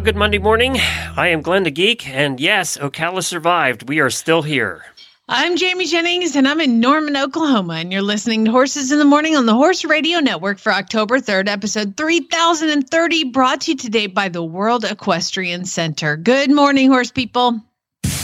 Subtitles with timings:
[0.00, 0.78] Well, good Monday morning.
[0.78, 3.86] I am Glenn the Geek, and yes, Ocala survived.
[3.86, 4.82] We are still here.
[5.28, 9.04] I'm Jamie Jennings, and I'm in Norman, Oklahoma, and you're listening to Horses in the
[9.04, 14.06] Morning on the Horse Radio Network for October 3rd, episode 3030, brought to you today
[14.06, 16.16] by the World Equestrian Center.
[16.16, 17.60] Good morning, horse people.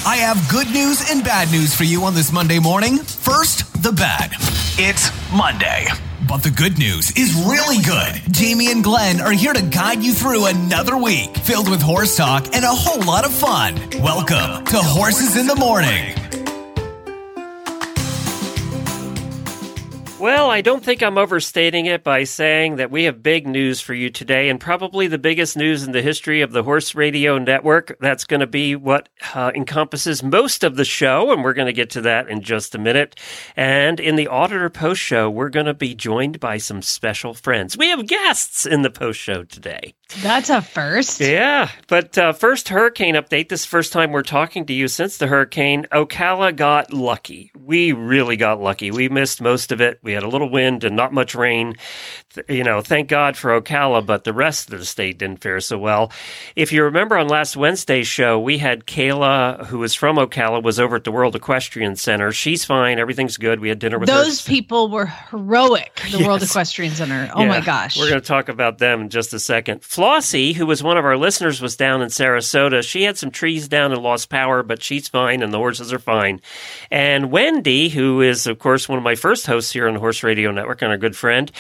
[0.06, 2.96] I have good news and bad news for you on this Monday morning.
[2.96, 4.30] First, the bad.
[4.78, 5.88] It's Monday.
[6.28, 8.20] But the good news is really good.
[8.32, 12.52] Jamie and Glenn are here to guide you through another week filled with horse talk
[12.52, 13.77] and a whole lot of fun.
[14.02, 16.25] Welcome to Horses in the Morning.
[20.19, 23.92] Well, I don't think I'm overstating it by saying that we have big news for
[23.92, 27.98] you today, and probably the biggest news in the history of the Horse Radio Network.
[28.00, 31.73] That's going to be what uh, encompasses most of the show, and we're going to
[31.75, 33.20] get to that in just a minute.
[33.56, 37.77] And in the Auditor Post Show, we're going to be joined by some special friends.
[37.77, 39.95] We have guests in the post show today.
[40.23, 41.20] That's a first.
[41.20, 43.48] Yeah, but uh, first hurricane update.
[43.48, 45.86] This first time we're talking to you since the hurricane.
[45.92, 47.51] Ocala got lucky.
[47.58, 48.91] We really got lucky.
[48.91, 49.98] We missed most of it.
[50.06, 51.74] We had a little wind and not much rain.
[52.48, 55.76] You know, thank God for Ocala, but the rest of the state didn't fare so
[55.78, 56.12] well.
[56.54, 60.78] If you remember on last Wednesday's show, we had Kayla, who was from Ocala, was
[60.78, 62.30] over at the World Equestrian Center.
[62.32, 62.98] She's fine.
[62.98, 63.60] Everything's good.
[63.60, 64.48] We had dinner with Those her.
[64.48, 67.30] people were heroic, the World Equestrian Center.
[67.34, 67.98] Oh my gosh.
[67.98, 69.80] We're going to talk about them in just a second.
[69.82, 72.82] Flossie, who was one of our listeners, was down in Sarasota.
[72.82, 75.98] She had some trees down and lost power, but she's fine and the horses are
[75.98, 76.40] fine.
[76.90, 80.51] And Wendy, who is, of course, one of my first hosts here on Horse Radio
[80.51, 81.51] Network and our good friend,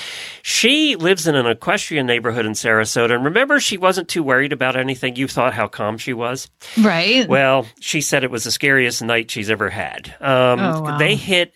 [0.42, 3.14] she lives in an equestrian neighborhood in Sarasota.
[3.14, 5.16] And remember, she wasn't too worried about anything.
[5.16, 6.48] You thought how calm she was.
[6.78, 7.28] right.
[7.28, 10.14] Well, she said it was the scariest night she's ever had.
[10.20, 10.98] Um, Oh, wow.
[10.98, 11.54] They hit.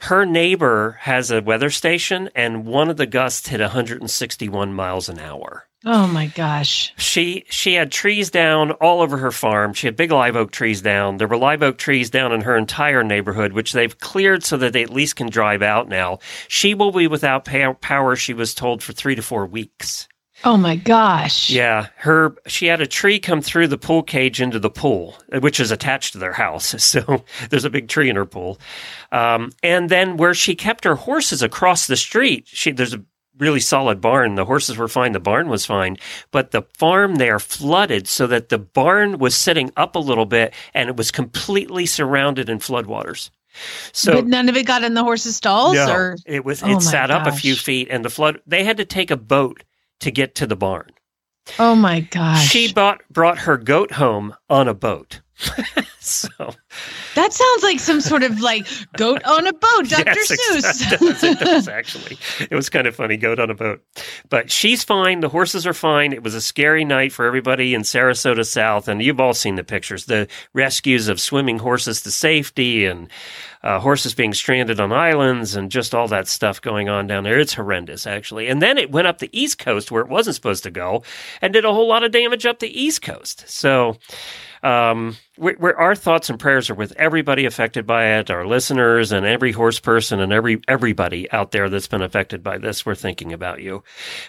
[0.00, 5.18] Her neighbor has a weather station, and one of the gusts hit 161 miles an
[5.18, 5.66] hour.
[5.84, 6.92] Oh my gosh.
[6.96, 9.72] She she had trees down all over her farm.
[9.72, 11.16] She had big live oak trees down.
[11.16, 14.72] There were live oak trees down in her entire neighborhood, which they've cleared so that
[14.72, 16.18] they at least can drive out now.
[16.48, 18.16] She will be without power.
[18.16, 20.08] She was told for three to four weeks.
[20.42, 21.50] Oh my gosh.
[21.50, 25.60] Yeah, her she had a tree come through the pool cage into the pool, which
[25.60, 26.74] is attached to their house.
[26.90, 28.58] So there's a big tree in her pool,
[29.12, 33.04] um, and then where she kept her horses across the street, she there's a
[33.40, 34.34] really solid barn.
[34.36, 35.96] The horses were fine, the barn was fine,
[36.30, 40.54] but the farm there flooded so that the barn was sitting up a little bit
[40.74, 43.30] and it was completely surrounded in floodwaters.
[43.92, 46.68] So but none of it got in the horse's stalls no, or it was Oh
[46.68, 49.16] it my sat up a few feet and the flood they had to take a
[49.16, 49.64] boat
[50.00, 50.90] to get to the barn.
[51.58, 52.46] Oh my gosh.
[52.46, 55.20] She bought brought her goat home on a boat.
[56.38, 56.50] so
[57.14, 58.66] that sounds like some sort of like
[58.96, 60.04] goat on a boat, Dr.
[60.16, 60.80] yes, Seuss.
[60.90, 62.18] It does, it does actually.
[62.50, 63.82] It was kind of funny, goat on a boat.
[64.28, 65.20] But she's fine.
[65.20, 66.12] The horses are fine.
[66.12, 69.64] It was a scary night for everybody in Sarasota South, and you've all seen the
[69.64, 70.06] pictures.
[70.06, 73.08] The rescues of swimming horses to safety and
[73.62, 77.38] uh, horses being stranded on islands and just all that stuff going on down there.
[77.38, 78.48] It's horrendous, actually.
[78.48, 81.02] And then it went up the East Coast where it wasn't supposed to go
[81.42, 83.48] and did a whole lot of damage up the East Coast.
[83.48, 83.98] So
[84.62, 89.10] um, we we're, our thoughts and prayers are with everybody affected by it, our listeners,
[89.10, 92.84] and every horse person, and every everybody out there that's been affected by this.
[92.84, 93.82] We're thinking about you.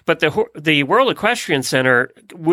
[0.05, 2.11] But the the World Equestrian Center,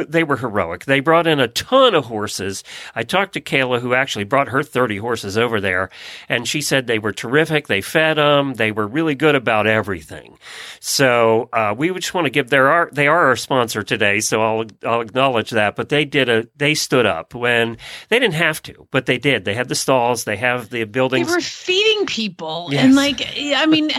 [0.08, 0.86] they were heroic.
[0.86, 2.64] They brought in a ton of horses.
[2.96, 5.88] I talked to Kayla, who actually brought her thirty horses over there,
[6.28, 7.68] and she said they were terrific.
[7.68, 8.54] They fed them.
[8.54, 10.36] They were really good about everything.
[10.80, 14.18] So uh, we just want to give their our, they are our sponsor today.
[14.18, 15.76] So I'll I'll acknowledge that.
[15.76, 17.78] But they did a they stood up when
[18.08, 19.44] they didn't have to, but they did.
[19.44, 20.24] They had the stalls.
[20.24, 21.28] They have the buildings.
[21.28, 22.68] They were feeding people.
[22.70, 22.84] Yes.
[22.84, 23.90] And like, I mean,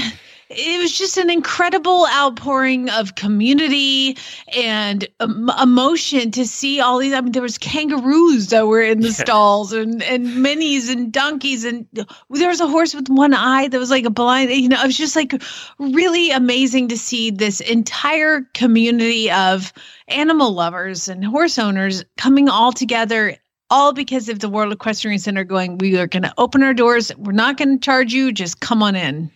[0.50, 4.18] it was just an incredible outpouring of community
[4.56, 7.14] and um, emotion to see all these.
[7.14, 11.66] I mean, there was kangaroos that were in the stalls and, and minis and donkeys.
[11.66, 11.86] And
[12.32, 14.88] there was a horse with one eye that was like a blind, you know, it
[14.88, 15.40] was just like
[15.78, 19.72] really amazing to see this entire community of
[20.08, 23.38] animal lovers and horse owners coming all together
[23.70, 27.12] all because of the World Equestrian Center going, we are going to open our doors.
[27.18, 28.32] We're not going to charge you.
[28.32, 29.32] Just come on in.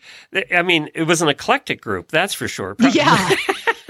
[0.56, 2.76] I mean, it was an eclectic group, that's for sure.
[2.80, 3.30] Yeah.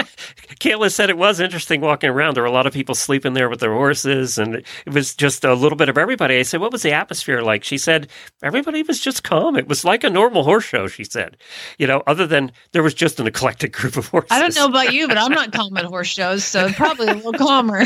[0.64, 2.36] Kayla said it was interesting walking around.
[2.36, 5.44] There were a lot of people sleeping there with their horses, and it was just
[5.44, 6.38] a little bit of everybody.
[6.38, 8.08] I said, "What was the atmosphere like?" She said,
[8.42, 9.58] "Everybody was just calm.
[9.58, 11.36] It was like a normal horse show." She said,
[11.78, 14.68] "You know, other than there was just an eclectic group of horses." I don't know
[14.68, 17.84] about you, but I'm not calm at horse shows, so probably a little calmer.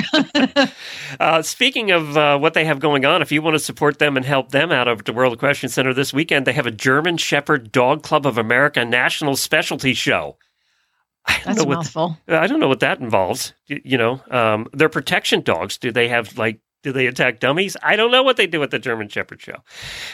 [1.19, 4.15] uh, speaking of uh, what they have going on, if you want to support them
[4.17, 7.17] and help them out over to World Equestrian Center this weekend, they have a German
[7.17, 10.37] Shepherd Dog Club of America National Specialty Show.
[11.27, 11.77] I That's a what.
[12.27, 13.53] I don't know what that involves.
[13.67, 15.77] You, you know, um, they're protection dogs.
[15.77, 16.59] Do they have like?
[16.83, 17.75] Do they attack dummies?
[17.81, 19.57] I don't know what they do at the German Shepherd Show.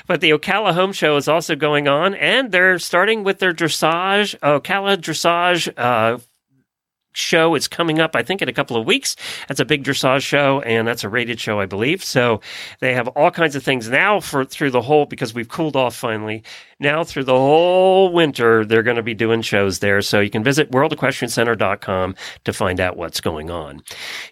[0.08, 4.40] But the Ocala Home Show is also going on, and they're starting with their dressage,
[4.40, 6.20] Ocala Dressage uh,
[7.14, 9.16] show is coming up, I think, in a couple of weeks.
[9.48, 12.04] That's a big dressage show, and that's a rated show, I believe.
[12.04, 12.42] So
[12.80, 15.96] they have all kinds of things now for through the whole because we've cooled off
[15.96, 16.44] finally.
[16.84, 20.02] Now through the whole winter, they're going to be doing shows there.
[20.02, 23.82] So you can visit worldequestriancenter.com to find out what's going on.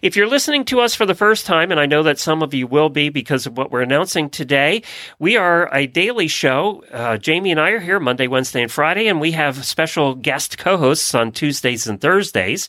[0.02, 2.52] If you're listening to us for the first time, and I know that some of
[2.52, 4.82] you will be because of what we're announcing today,
[5.18, 6.84] we are a daily show.
[6.92, 10.58] Uh, Jamie and I are here Monday, Wednesday, and Friday, and we have special guest
[10.58, 12.68] co-hosts on Tuesdays and Thursdays.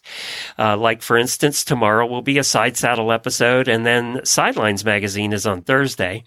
[0.58, 5.34] Uh, like, for instance, tomorrow will be a side saddle episode, and then Sidelines magazine
[5.34, 6.24] is on Thursday.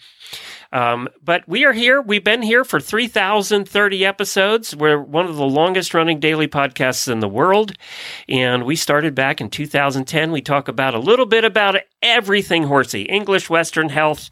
[0.77, 2.03] Um, but we are here.
[2.03, 4.77] We've been here for 3,030 episodes.
[4.77, 7.73] We're one of the longest running daily podcasts in the world.
[8.29, 10.33] And we started back in 2010.
[10.33, 14.29] We talk about a little bit about everything horsey English, Western health,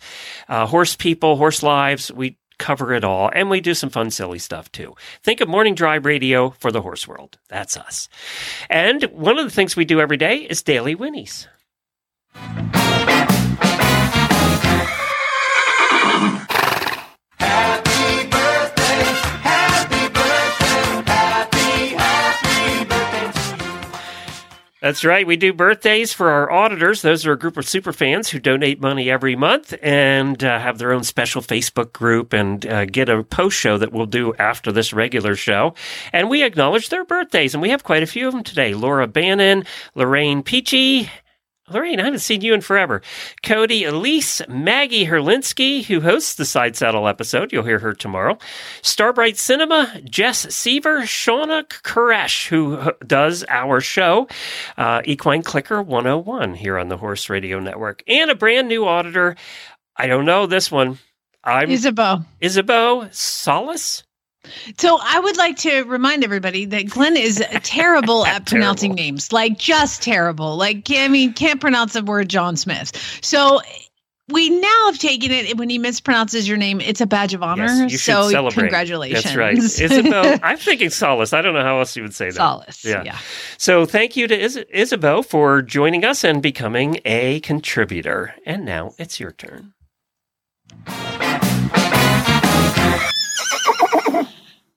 [0.46, 2.12] uh, horse people, horse lives.
[2.12, 3.30] We cover it all.
[3.34, 4.94] And we do some fun, silly stuff too.
[5.22, 7.38] Think of Morning Drive Radio for the horse world.
[7.48, 8.10] That's us.
[8.68, 11.46] And one of the things we do every day is daily Winnies.
[24.84, 25.26] That's right.
[25.26, 27.00] We do birthdays for our auditors.
[27.00, 30.76] Those are a group of super fans who donate money every month and uh, have
[30.76, 34.70] their own special Facebook group and uh, get a post show that we'll do after
[34.70, 35.72] this regular show.
[36.12, 38.74] And we acknowledge their birthdays, and we have quite a few of them today.
[38.74, 39.64] Laura Bannon,
[39.94, 41.08] Lorraine Peachy,
[41.70, 43.00] Lorraine, I haven't seen you in forever.
[43.42, 47.52] Cody Elise, Maggie Herlinsky, who hosts the Side Saddle episode.
[47.52, 48.36] You'll hear her tomorrow.
[48.82, 54.28] Starbright Cinema, Jess Seaver, Shawna Karrasch, who does our show,
[54.76, 58.02] uh, Equine Clicker 101 here on the Horse Radio Network.
[58.06, 59.34] And a brand new auditor.
[59.96, 60.98] I don't know this one.
[61.42, 62.24] I'm Isabeau.
[62.42, 64.04] Isabeau Solace.
[64.78, 69.12] So I would like to remind everybody that Glenn is terrible at pronouncing Terrible.
[69.12, 70.56] names, like just terrible.
[70.56, 72.92] Like I mean, can't pronounce the word John Smith.
[73.22, 73.60] So
[74.28, 77.64] we now have taken it when he mispronounces your name, it's a badge of honor.
[77.66, 78.62] Yes, you should so celebrate.
[78.62, 79.22] congratulations.
[79.24, 79.58] That's right.
[79.58, 81.34] Isabeau, I'm thinking Solace.
[81.34, 82.34] I don't know how else you would say that.
[82.34, 82.84] Solace.
[82.86, 83.02] Yeah.
[83.04, 83.18] Yeah.
[83.58, 88.34] So thank you to Is- Isabeau for joining us and becoming a contributor.
[88.46, 89.74] And now it's your turn.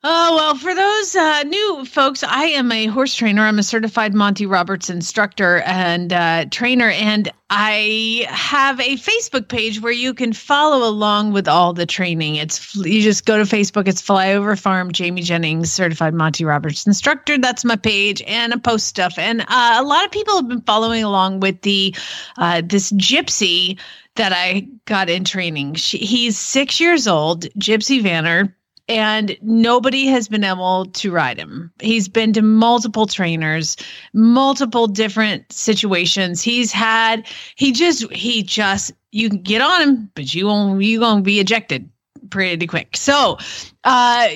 [0.04, 3.42] Oh, well, for those uh, new folks, I am a horse trainer.
[3.42, 9.82] I'm a certified Monty Roberts instructor and uh, trainer, and I have a Facebook page
[9.82, 12.36] where you can follow along with all the training.
[12.36, 17.40] It's you just go to Facebook, it's Flyover Farm, Jamie Jennings, certified Monty Roberts instructor.
[17.40, 19.18] That's my page, and I post stuff.
[19.18, 21.96] And uh, a lot of people have been following along with the
[22.38, 23.80] uh, this gypsy
[24.14, 25.74] that I got in training.
[25.74, 28.54] She, he's six years old, Gypsy Vanner
[28.88, 31.72] and nobody has been able to ride him.
[31.82, 33.76] He's been to multiple trainers,
[34.14, 36.42] multiple different situations.
[36.42, 41.00] He's had he just he just you can get on him, but you won't you
[41.00, 41.90] gonna be ejected
[42.30, 42.96] pretty quick.
[42.96, 43.38] So
[43.84, 44.30] uh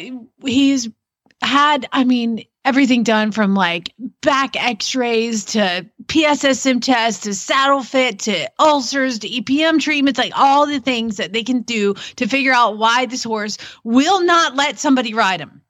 [0.44, 0.90] he's
[1.42, 8.20] had I mean everything done from like back x-rays to PSSM tests to saddle fit
[8.20, 12.54] to ulcers to EPM treatments, like all the things that they can do to figure
[12.54, 15.62] out why this horse will not let somebody ride him.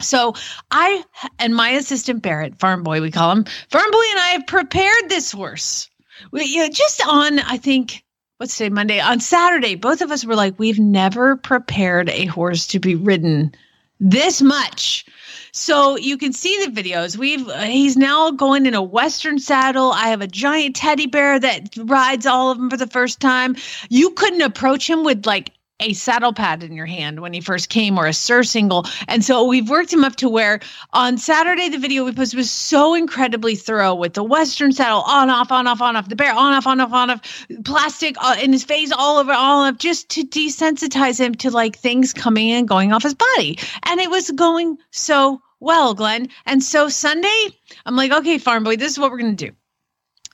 [0.00, 0.34] So
[0.70, 1.02] I
[1.38, 5.08] and my assistant Barrett, Farm Boy, we call him, Farm Boy and I have prepared
[5.08, 5.88] this horse.
[6.32, 8.04] We you know, just on, I think,
[8.36, 12.66] what's today, Monday, on Saturday, both of us were like, we've never prepared a horse
[12.68, 13.54] to be ridden
[13.98, 15.06] this much.
[15.56, 17.16] So you can see the videos.
[17.16, 19.90] We've uh, he's now going in a western saddle.
[19.90, 23.56] I have a giant teddy bear that rides all of them for the first time.
[23.88, 27.70] You couldn't approach him with like a saddle pad in your hand when he first
[27.70, 28.84] came or a surcingle.
[29.08, 30.60] And so we've worked him up to where
[30.92, 35.30] on Saturday the video we posted was so incredibly thorough with the western saddle on
[35.30, 38.36] off on off on off the bear on off on off on off plastic uh,
[38.42, 42.50] in his face all over all of just to desensitize him to like things coming
[42.50, 43.58] and going off his body.
[43.84, 46.28] And it was going so well, Glenn.
[46.44, 47.48] And so Sunday,
[47.84, 49.56] I'm like, okay, farm boy, this is what we're going to do.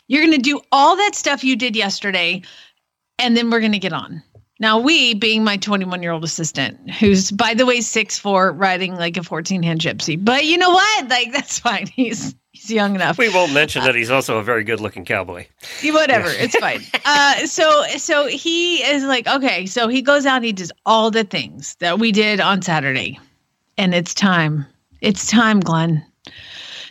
[0.09, 2.43] You're going to do all that stuff you did yesterday,
[3.19, 4.23] and then we're going to get on.
[4.59, 8.95] Now, we, being my 21 year old assistant, who's, by the way, six four, riding
[8.95, 10.23] like a 14 hand gypsy.
[10.23, 11.09] But you know what?
[11.09, 11.87] Like, that's fine.
[11.97, 13.19] He's he's young enough.
[13.19, 15.47] We won't mention that he's also a very good looking cowboy.
[15.83, 16.83] Whatever, it's fine.
[17.05, 21.25] Uh, so so he is like, okay, so he goes out, he does all the
[21.25, 23.19] things that we did on Saturday,
[23.77, 24.65] and it's time.
[25.03, 26.05] It's time, Glenn.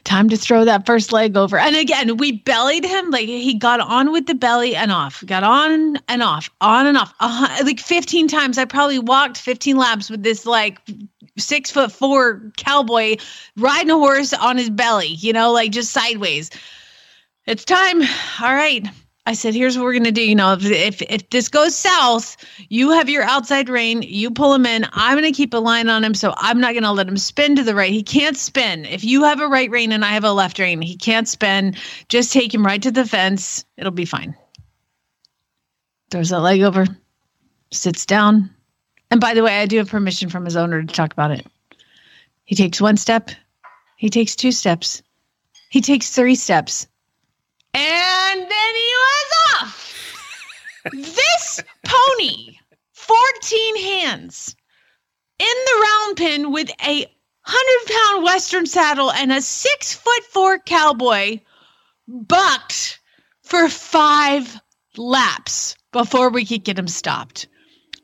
[0.03, 1.57] Time to throw that first leg over.
[1.57, 3.09] And again, we bellied him.
[3.09, 6.97] Like he got on with the belly and off, got on and off, on and
[6.97, 7.13] off.
[7.21, 8.57] Uh, like 15 times.
[8.57, 10.79] I probably walked 15 laps with this like
[11.37, 13.15] six foot four cowboy
[13.55, 16.49] riding a horse on his belly, you know, like just sideways.
[17.45, 18.01] It's time.
[18.41, 18.85] All right.
[19.27, 20.27] I said, here's what we're gonna do.
[20.27, 22.37] You know, if, if if this goes south,
[22.69, 24.85] you have your outside rein, you pull him in.
[24.93, 27.63] I'm gonna keep a line on him, so I'm not gonna let him spin to
[27.63, 27.91] the right.
[27.91, 28.85] He can't spin.
[28.85, 31.75] If you have a right rein and I have a left rein, he can't spin.
[32.09, 33.63] Just take him right to the fence.
[33.77, 34.35] It'll be fine.
[36.09, 36.87] Throws that leg over,
[37.69, 38.49] sits down.
[39.11, 41.45] And by the way, I do have permission from his owner to talk about it.
[42.45, 43.29] He takes one step,
[43.97, 45.03] he takes two steps,
[45.69, 46.87] he takes three steps.
[47.73, 49.87] And then he was off.
[50.91, 52.57] This pony,
[52.93, 54.55] 14 hands,
[55.39, 57.05] in the round pen with a
[57.45, 61.39] 100 pound Western saddle and a six foot four cowboy,
[62.07, 62.99] bucked
[63.43, 64.59] for five
[64.97, 67.47] laps before we could get him stopped.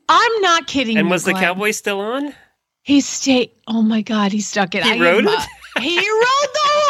[0.08, 0.96] I'm not kidding.
[0.96, 2.34] And was the cowboy still on?
[2.82, 3.50] He stayed.
[3.66, 4.82] Oh my God, he stuck it.
[4.82, 5.38] He I rode am, it?
[5.38, 6.84] uh, he rode the.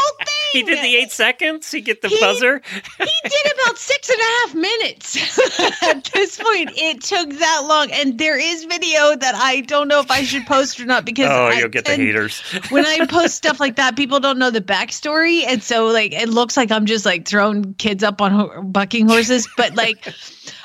[0.53, 1.71] He did the eight seconds.
[1.71, 2.61] He get the He- buzzer.
[2.99, 5.83] he did about six and a half minutes.
[5.83, 10.01] At this point, it took that long, and there is video that I don't know
[10.01, 12.41] if I should post or not because Oh, I you'll get the haters.
[12.71, 16.29] when I post stuff like that, people don't know the backstory, and so like it
[16.29, 20.13] looks like I'm just like throwing kids up on ho- bucking horses, but like.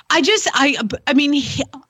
[0.10, 1.34] I just I I mean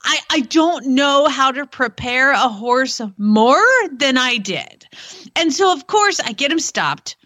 [0.04, 4.86] I I don't know how to prepare a horse more than I did.
[5.36, 7.18] And so of course I get him stopped.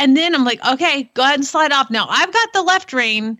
[0.00, 2.06] And then I'm like, "Okay, go ahead and slide off now.
[2.08, 3.38] I've got the left rein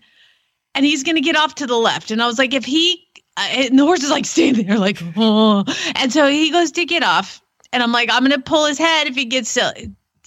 [0.73, 3.05] and he's going to get off to the left." And I was like, "If he
[3.35, 5.65] uh, and the horse is like standing there like, "Oh."
[5.95, 7.41] And so he goes to get off
[7.73, 9.73] and I'm like, "I'm going to pull his head if he gets still."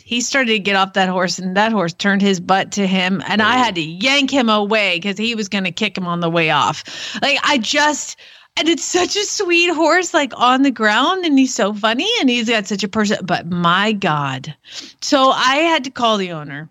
[0.03, 3.23] He started to get off that horse, and that horse turned his butt to him,
[3.27, 6.21] and I had to yank him away because he was going to kick him on
[6.21, 6.85] the way off.
[7.23, 8.17] Like I just,
[8.57, 12.31] and it's such a sweet horse, like on the ground, and he's so funny, and
[12.31, 13.19] he's got such a person.
[13.25, 14.55] But my God,
[15.01, 16.71] so I had to call the owner,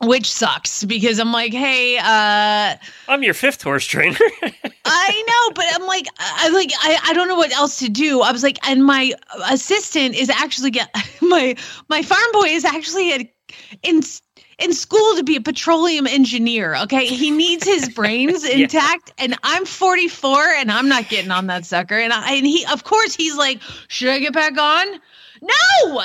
[0.00, 2.76] which sucks because I'm like, hey, uh,
[3.08, 4.18] I'm your fifth horse trainer.
[4.84, 8.20] I know, but I'm like, I like, I, I don't know what else to do.
[8.20, 9.12] I was like, and my
[9.50, 11.56] assistant is actually get my
[11.88, 13.22] my farm boy is actually at,
[13.82, 14.02] in
[14.58, 16.76] in school to be a petroleum engineer.
[16.76, 18.64] Okay, he needs his brains Yeah.
[18.64, 21.98] intact, and I'm 44, and I'm not getting on that sucker.
[21.98, 25.00] And I and he, of course, he's like, should I get back on?
[25.42, 26.02] No.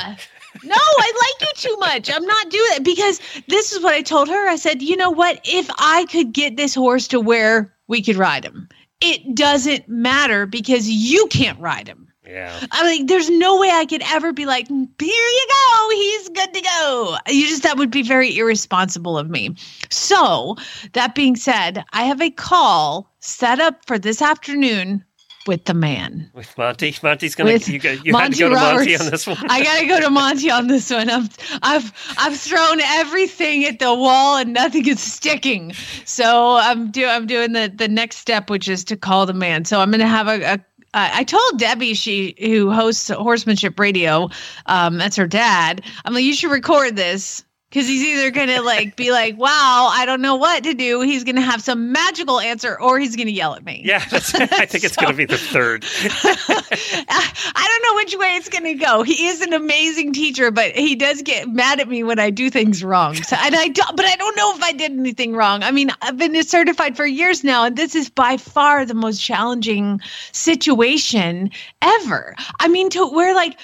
[0.63, 2.09] No, I like you too much.
[2.11, 4.49] I'm not doing it because this is what I told her.
[4.49, 5.39] I said, you know what?
[5.43, 8.67] If I could get this horse to where we could ride him,
[8.99, 12.06] it doesn't matter because you can't ride him.
[12.27, 12.59] Yeah.
[12.71, 16.53] I mean, there's no way I could ever be like, here you go, he's good
[16.53, 17.17] to go.
[17.27, 19.55] You just, that would be very irresponsible of me.
[19.89, 20.55] So,
[20.93, 25.03] that being said, I have a call set up for this afternoon
[25.47, 26.29] with the man.
[26.33, 26.93] With Monty.
[27.01, 29.37] Monty's gonna With you, got, you had Monty to go to Monty on this one.
[29.49, 31.09] I gotta go to Monty on this one.
[31.09, 31.29] I've
[31.63, 35.73] I've I've thrown everything at the wall and nothing is sticking.
[36.05, 39.65] So I'm do I'm doing the the next step, which is to call the man.
[39.65, 40.43] So I'm gonna have a.
[40.43, 40.59] a
[40.97, 44.29] I I told Debbie, she who hosts Horsemanship Radio,
[44.65, 45.81] um, that's her dad.
[46.03, 50.05] I'm like, you should record this because he's either gonna like be like, "Wow, I
[50.05, 53.55] don't know what to do." He's gonna have some magical answer, or he's gonna yell
[53.55, 53.81] at me.
[53.83, 55.85] yeah, that's, I think it's going to be the third.
[56.29, 59.03] I don't know which way it's going to go.
[59.03, 62.49] He is an amazing teacher, but he does get mad at me when I do
[62.49, 63.15] things wrong.
[63.15, 65.63] So, and I don't, but I don't know if I did anything wrong.
[65.63, 69.21] I mean, I've been certified for years now, and this is by far the most
[69.21, 69.99] challenging
[70.31, 71.49] situation
[71.81, 72.35] ever.
[72.59, 73.59] I mean, to where like.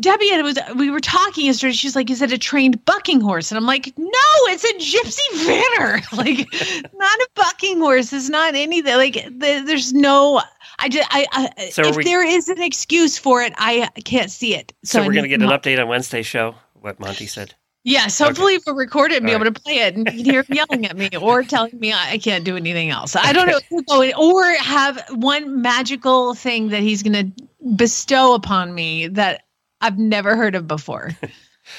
[0.00, 1.72] Debbie and it was we were talking yesterday.
[1.72, 4.08] She's like, "Is it a trained bucking horse?" And I'm like, "No,
[4.48, 6.04] it's a gypsy vanner.
[6.18, 6.48] Like,
[6.94, 8.12] not a bucking horse.
[8.12, 8.94] It's not anything.
[8.96, 10.40] Like, the, there's no.
[10.80, 11.26] I just, I,
[11.58, 14.72] I So if we- there is an excuse for it, I can't see it.
[14.84, 16.54] So, I we're going to get an update on Wednesday's show.
[16.74, 17.54] What Monty said.
[17.84, 20.24] Yes, hopefully we'll record it and be All able to play it and you can
[20.24, 23.16] hear him yelling at me or telling me I can't do anything else.
[23.16, 24.12] I don't know.
[24.18, 27.44] Or have one magical thing that he's going to
[27.76, 29.44] bestow upon me that
[29.80, 31.16] I've never heard of before.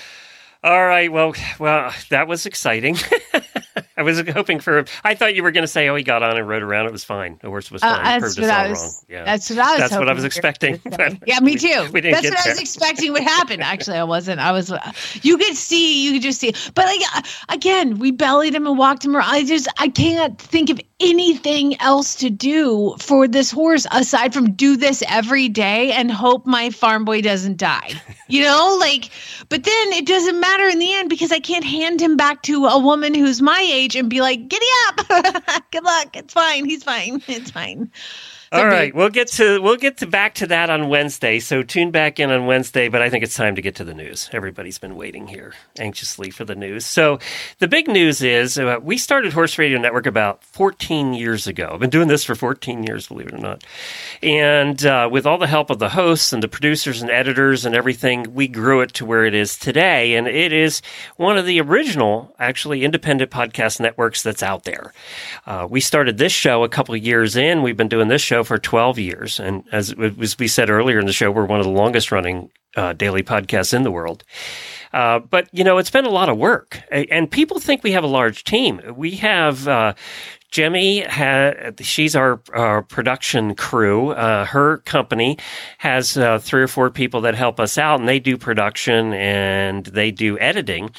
[0.63, 1.11] All right.
[1.11, 2.97] Well, well, that was exciting.
[3.99, 4.85] I was hoping for.
[5.03, 6.85] I thought you were going to say, "Oh, he got on and rode around.
[6.85, 7.37] It was fine.
[7.41, 8.79] The horse was Uh, fine." that's what I was.
[8.79, 8.91] wrong.
[9.09, 9.25] Yeah.
[9.25, 9.79] That's what I was.
[9.79, 11.17] That's what I was expecting, gonna say.
[11.19, 11.89] but yeah, me too.
[11.91, 13.61] we didn't That's what I was expecting would happen.
[13.61, 14.39] Actually, I wasn't.
[14.39, 14.71] I was.
[15.21, 16.05] You could see.
[16.05, 16.53] You could just see.
[16.73, 19.27] But like uh, again, we bellied him and walked him around.
[19.29, 19.67] I just.
[19.77, 25.03] I can't think of anything else to do for this horse aside from do this
[25.07, 27.91] every day and hope my farm boy doesn't die.
[28.31, 29.09] You know, like.
[29.49, 32.67] But then it doesn't matter in the end because I can't hand him back to
[32.67, 36.15] a woman who's my age and be like, "Giddy up, good luck.
[36.15, 36.65] It's fine.
[36.65, 37.21] He's fine.
[37.27, 37.91] It's fine."
[38.51, 41.39] All right, we'll get to we'll get to back to that on Wednesday.
[41.39, 43.93] So tune back in on Wednesday, but I think it's time to get to the
[43.93, 44.27] news.
[44.33, 46.83] Everybody's been waiting here anxiously for the news.
[46.83, 47.19] So
[47.59, 51.69] the big news is uh, we started Horse Radio Network about 14 years ago.
[51.71, 53.63] I've been doing this for 14 years, believe it or not.
[54.23, 57.75] And uh, with all the help of the hosts and the producers and editors and
[57.75, 60.15] everything, we grew it to where it is today.
[60.15, 60.81] And it is
[61.17, 64.91] one of the original, actually, independent podcast networks that's out there.
[65.45, 67.61] Uh, we started this show a couple of years in.
[67.61, 69.39] We've been doing this show for 12 years.
[69.39, 72.51] And as, as we said earlier in the show, we're one of the longest running
[72.75, 74.23] uh, daily podcasts in the world.
[74.93, 78.03] Uh, but you know, it's been a lot of work, and people think we have
[78.03, 78.81] a large team.
[78.95, 79.93] We have uh,
[80.51, 81.03] Jemmy.
[81.03, 84.11] Ha- she's our, our production crew.
[84.11, 85.37] Uh, her company
[85.77, 89.85] has uh, three or four people that help us out, and they do production and
[89.85, 90.89] they do editing.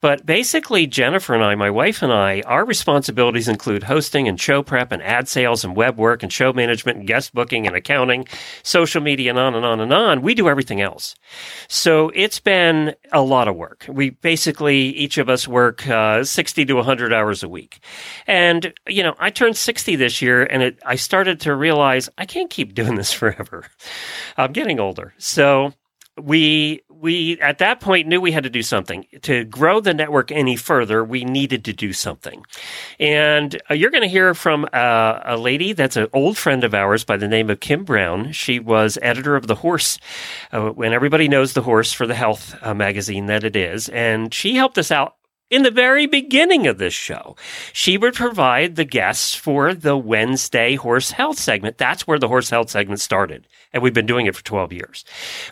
[0.00, 4.62] But basically, Jennifer and I, my wife and I, our responsibilities include hosting and show
[4.62, 8.26] prep and ad sales and web work and show management and guest booking and accounting,
[8.62, 10.22] social media, and on and on and on.
[10.22, 11.16] We do everything else.
[11.68, 13.86] So it's been a lot of work.
[13.88, 17.80] We basically, each of us work uh, 60 to 100 hours a week.
[18.26, 22.26] And, you know, I turned 60 this year and it, I started to realize I
[22.26, 23.66] can't keep doing this forever.
[24.36, 25.14] I'm getting older.
[25.18, 25.72] So
[26.16, 30.30] we we at that point knew we had to do something to grow the network
[30.30, 32.44] any further we needed to do something
[32.98, 36.74] and uh, you're going to hear from uh, a lady that's an old friend of
[36.74, 39.98] ours by the name of kim brown she was editor of the horse
[40.52, 44.34] uh, when everybody knows the horse for the health uh, magazine that it is and
[44.34, 45.14] she helped us out
[45.50, 47.34] in the very beginning of this show,
[47.72, 51.76] she would provide the guests for the Wednesday horse health segment.
[51.76, 53.46] That's where the horse health segment started.
[53.72, 55.04] And we've been doing it for 12 years.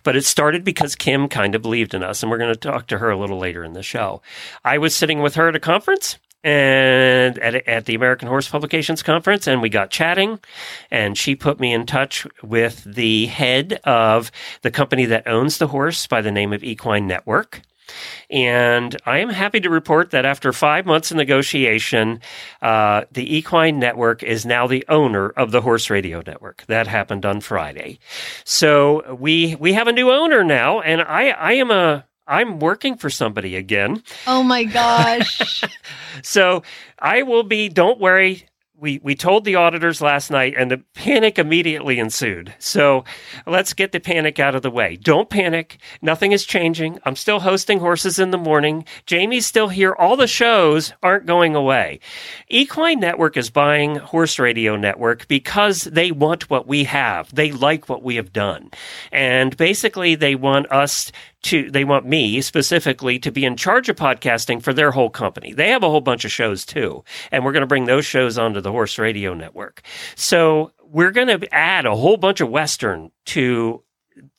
[0.04, 2.22] But it started because Kim kind of believed in us.
[2.22, 4.22] And we're going to talk to her a little later in the show.
[4.64, 9.02] I was sitting with her at a conference and at, at the American Horse Publications
[9.02, 10.38] Conference, and we got chatting,
[10.90, 14.30] and she put me in touch with the head of
[14.62, 17.62] the company that owns the horse by the name of Equine Network.
[18.30, 22.20] And I am happy to report that after five months of negotiation,
[22.62, 26.64] uh, the Equine Network is now the owner of the Horse Radio Network.
[26.66, 27.98] That happened on Friday.
[28.44, 32.96] So we we have a new owner now, and I I am a I'm working
[32.96, 34.02] for somebody again.
[34.26, 35.64] Oh my gosh.
[36.22, 36.64] So
[36.98, 37.68] I will be.
[37.68, 38.48] Don't worry.
[38.80, 42.54] We we told the auditors last night, and the panic immediately ensued.
[42.60, 43.04] So
[43.44, 44.94] let's get the panic out of the way.
[44.94, 45.78] Don't panic.
[46.00, 47.00] Nothing is changing.
[47.04, 48.84] I'm still hosting Horses in the Morning.
[49.04, 49.92] Jamie's still here.
[49.92, 51.98] All the shows aren't going away.
[52.48, 57.34] Equine Network is buying Horse Radio Network because they want what we have.
[57.34, 58.70] They like what we have done,
[59.10, 61.10] and basically they want us
[61.42, 65.52] to they want me specifically to be in charge of podcasting for their whole company.
[65.52, 68.38] They have a whole bunch of shows too, and we're going to bring those shows
[68.38, 69.82] onto the Horse Radio Network.
[70.16, 73.82] So we're going to add a whole bunch of western to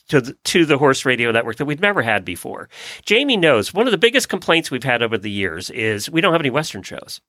[0.10, 2.70] to the, to the horse radio network that we've never had before.
[3.06, 6.34] Jamie knows one of the biggest complaints we've had over the years is we don't
[6.34, 7.22] have any western shows.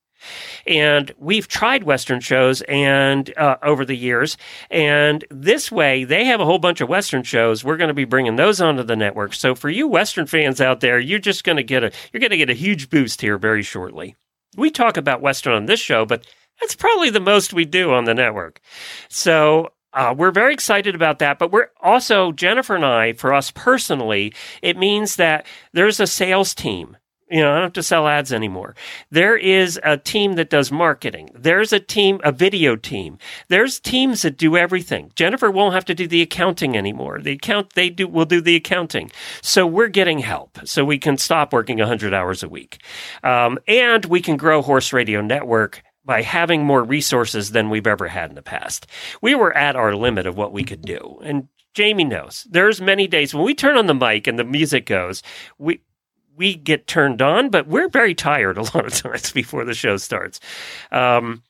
[0.66, 4.36] And we've tried Western shows and uh, over the years,
[4.70, 7.64] and this way they have a whole bunch of Western shows.
[7.64, 9.32] We're going to be bringing those onto the network.
[9.32, 12.30] So for you Western fans out there, you're just going to get a you're going
[12.30, 14.14] to get a huge boost here very shortly.
[14.56, 16.26] We talk about Western on this show, but
[16.60, 18.60] that's probably the most we do on the network.
[19.08, 23.50] So uh, we're very excited about that, but we're also Jennifer and I, for us
[23.50, 26.96] personally, it means that there's a sales team.
[27.30, 28.74] You know, I don't have to sell ads anymore.
[29.12, 31.30] There is a team that does marketing.
[31.32, 33.18] There's a team, a video team.
[33.46, 35.12] There's teams that do everything.
[35.14, 37.20] Jennifer won't have to do the accounting anymore.
[37.20, 39.12] The account they do will do the accounting.
[39.42, 42.82] So we're getting help, so we can stop working 100 hours a week,
[43.22, 48.08] um, and we can grow Horse Radio Network by having more resources than we've ever
[48.08, 48.86] had in the past.
[49.20, 52.46] We were at our limit of what we could do, and Jamie knows.
[52.50, 55.22] There's many days when we turn on the mic and the music goes,
[55.58, 55.80] we
[56.36, 59.96] we get turned on, but we're very tired a lot of times before the show
[59.98, 60.40] starts.
[60.90, 61.42] Um,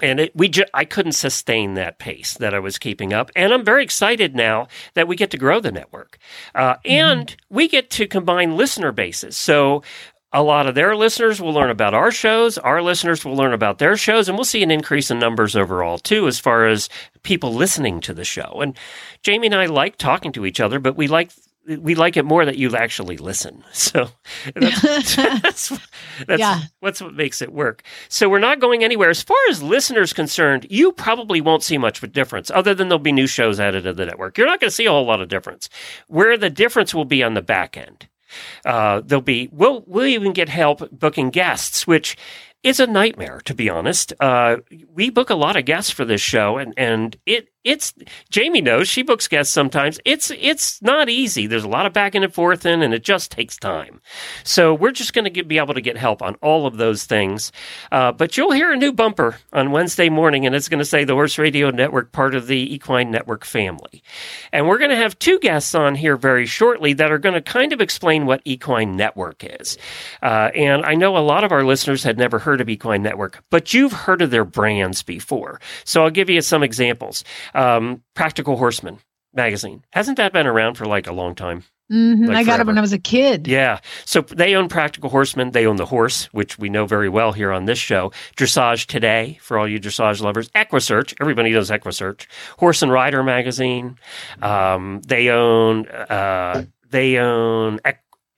[0.00, 3.30] and it, we ju- I couldn't sustain that pace that I was keeping up.
[3.34, 6.18] And I'm very excited now that we get to grow the network,
[6.54, 9.36] uh, and we get to combine listener bases.
[9.36, 9.82] So
[10.32, 12.56] a lot of their listeners will learn about our shows.
[12.58, 15.98] Our listeners will learn about their shows, and we'll see an increase in numbers overall
[15.98, 16.88] too, as far as
[17.22, 18.60] people listening to the show.
[18.62, 18.76] And
[19.22, 21.30] Jamie and I like talking to each other, but we like
[21.78, 23.62] we like it more that you actually listen.
[23.72, 24.08] So
[24.54, 25.68] that's that's,
[26.26, 26.60] that's Yeah.
[26.80, 27.82] what's what makes it work.
[28.08, 29.10] So we're not going anywhere.
[29.10, 32.88] As far as listeners concerned, you probably won't see much of a difference, other than
[32.88, 34.38] there'll be new shows added to the network.
[34.38, 35.68] You're not going to see a whole lot of difference.
[36.08, 38.06] Where the difference will be on the back end.
[38.64, 42.16] Uh, there'll be we'll we'll even get help booking guests, which
[42.62, 44.12] is a nightmare to be honest.
[44.20, 44.56] Uh,
[44.92, 47.92] we book a lot of guests for this show, and and it it's
[48.30, 50.00] Jamie knows she books guests sometimes.
[50.04, 51.46] It's it's not easy.
[51.46, 54.00] There's a lot of back and forth in, and it just takes time.
[54.44, 57.52] So we're just going to be able to get help on all of those things.
[57.92, 61.04] Uh, but you'll hear a new bumper on Wednesday morning, and it's going to say
[61.04, 64.02] the Horse Radio Network, part of the Equine Network family.
[64.52, 67.42] And we're going to have two guests on here very shortly that are going to
[67.42, 69.76] kind of explain what Equine Network is.
[70.22, 73.44] Uh, and I know a lot of our listeners had never heard of Equine Network,
[73.50, 75.60] but you've heard of their brands before.
[75.84, 77.22] So I'll give you some examples.
[77.54, 78.98] Um, Practical Horseman
[79.34, 81.64] magazine hasn't that been around for like a long time?
[81.92, 82.28] Mhm.
[82.28, 82.78] Like I got it when.
[82.78, 83.48] I was a kid.
[83.48, 83.80] Yeah.
[84.04, 85.50] So they own Practical Horseman.
[85.50, 88.12] They own the horse, which we know very well here on this show.
[88.36, 90.48] Dressage Today, for all you dressage lovers.
[90.54, 91.14] Equisearch.
[91.20, 92.28] Everybody knows Equisearch.
[92.58, 93.98] Horse and Rider magazine.
[94.40, 97.80] Um, they own, uh, they own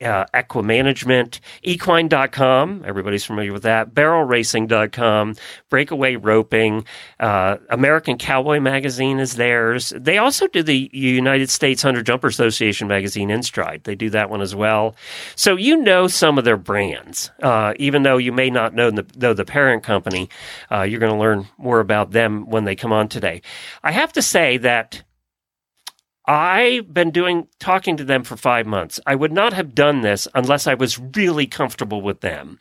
[0.03, 2.85] Uh, Equimanagement, equine.com.
[2.85, 3.95] Everybody's familiar with that.
[3.95, 5.37] Barrelracing.com,
[5.69, 6.85] Breakaway Roping,
[7.21, 9.93] uh, American Cowboy Magazine is theirs.
[9.97, 13.85] They also do the United States Hunter Jumper Association magazine, InStride.
[13.85, 14.95] They do that one as well.
[15.37, 19.07] So you know some of their brands, uh, even though you may not know the,
[19.17, 20.29] know the parent company.
[20.71, 23.43] Uh, you're going to learn more about them when they come on today.
[23.83, 25.03] I have to say that
[26.33, 28.99] I've been doing talking to them for five months.
[29.07, 32.59] I would not have done this unless I was really comfortable with them.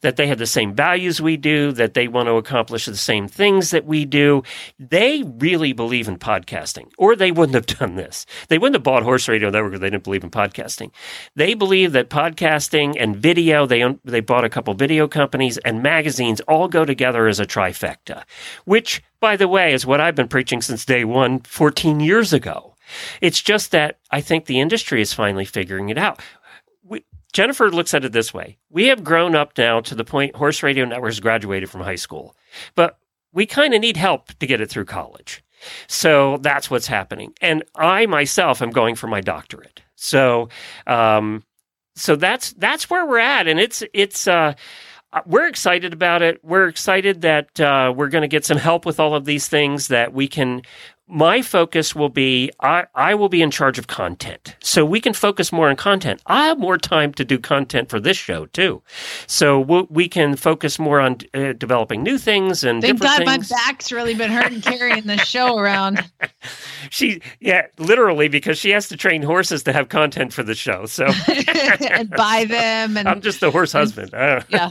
[0.00, 3.28] That they have the same values we do, that they want to accomplish the same
[3.28, 4.42] things that we do.
[4.78, 8.24] They really believe in podcasting, or they wouldn't have done this.
[8.48, 10.90] They wouldn't have bought Horse Radio Network if they didn't believe in podcasting.
[11.36, 16.40] They believe that podcasting and video, they they bought a couple video companies and magazines
[16.48, 18.24] all go together as a trifecta,
[18.64, 22.69] which, by the way, is what I've been preaching since day one, 14 years ago.
[23.20, 26.20] It's just that I think the industry is finally figuring it out.
[26.82, 28.58] We, Jennifer looks at it this way.
[28.70, 31.96] We have grown up now to the point Horse Radio Network has graduated from high
[31.96, 32.36] school,
[32.74, 32.98] but
[33.32, 35.44] we kind of need help to get it through college.
[35.86, 37.34] So that's what's happening.
[37.40, 39.82] And I myself am going for my doctorate.
[39.94, 40.48] So,
[40.86, 41.44] um,
[41.94, 44.54] so that's that's where we're at, and it's it's uh,
[45.26, 46.42] we're excited about it.
[46.42, 49.88] We're excited that uh, we're going to get some help with all of these things
[49.88, 50.62] that we can.
[51.10, 55.12] My focus will be I, I will be in charge of content, so we can
[55.12, 56.22] focus more on content.
[56.26, 58.82] I have more time to do content for this show too,
[59.26, 63.26] so we'll, we can focus more on uh, developing new things and Thank different God
[63.26, 63.48] my things.
[63.48, 66.04] back's really been hurting carrying the show around.
[66.88, 70.86] She yeah, literally because she has to train horses to have content for the show.
[70.86, 74.10] So and buy them and I'm just the horse husband.
[74.12, 74.70] Yeah.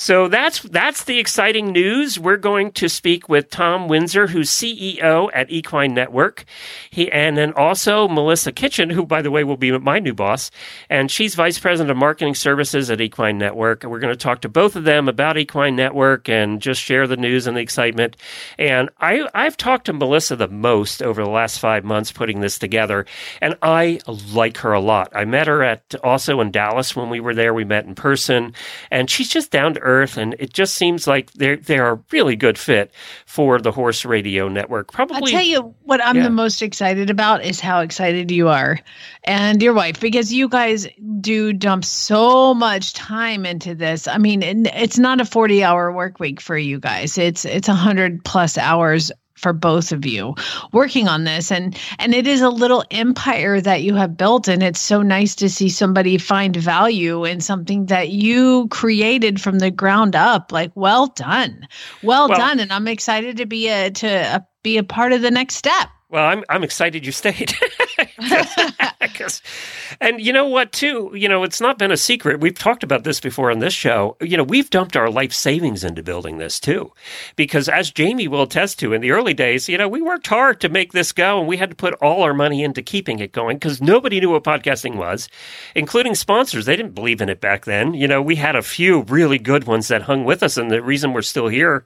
[0.00, 2.20] So that's that's the exciting news.
[2.20, 6.44] We're going to speak with Tom Winsor, who's CEO at Equine Network.
[6.88, 10.52] He and then also Melissa Kitchen, who by the way will be my new boss,
[10.88, 13.82] and she's vice president of marketing services at Equine Network.
[13.82, 17.08] And we're going to talk to both of them about Equine Network and just share
[17.08, 18.16] the news and the excitement.
[18.56, 22.56] And I I've talked to Melissa the most over the last five months putting this
[22.56, 23.04] together,
[23.40, 23.98] and I
[24.32, 25.10] like her a lot.
[25.12, 27.52] I met her at also in Dallas when we were there.
[27.52, 28.54] We met in person,
[28.92, 32.00] and she's just down to earth, and it just seems like they're they are a
[32.12, 32.92] really good fit
[33.26, 34.92] for the Horse Radio Network.
[34.92, 36.24] Probably, I'll tell you what I'm Yeah.
[36.24, 38.78] the most excited about is how excited you are
[39.24, 40.86] and your wife because you guys
[41.20, 44.06] do dump so much time into this.
[44.06, 47.16] I mean, it's not a 40 hour work week for you guys.
[47.18, 50.34] It's it's a 100 plus hours for both of you
[50.72, 51.50] working on this.
[51.52, 55.34] And and it is a little empire that you have built and it's so nice
[55.36, 60.52] to see somebody find value in something that you created from the ground up.
[60.52, 61.66] Like well done.
[62.02, 62.60] Well, Well- done.
[62.60, 65.88] And i'm excited to be a to a, be a part of the next step.
[66.10, 67.54] Well, I'm I'm excited you stayed.
[70.00, 71.12] and you know what, too?
[71.14, 72.40] You know, it's not been a secret.
[72.40, 74.16] We've talked about this before on this show.
[74.20, 76.92] You know, we've dumped our life savings into building this, too.
[77.36, 80.60] Because as Jamie will attest to, in the early days, you know, we worked hard
[80.60, 83.32] to make this go and we had to put all our money into keeping it
[83.32, 85.28] going because nobody knew what podcasting was,
[85.74, 86.66] including sponsors.
[86.66, 87.94] They didn't believe in it back then.
[87.94, 90.56] You know, we had a few really good ones that hung with us.
[90.56, 91.84] And the reason we're still here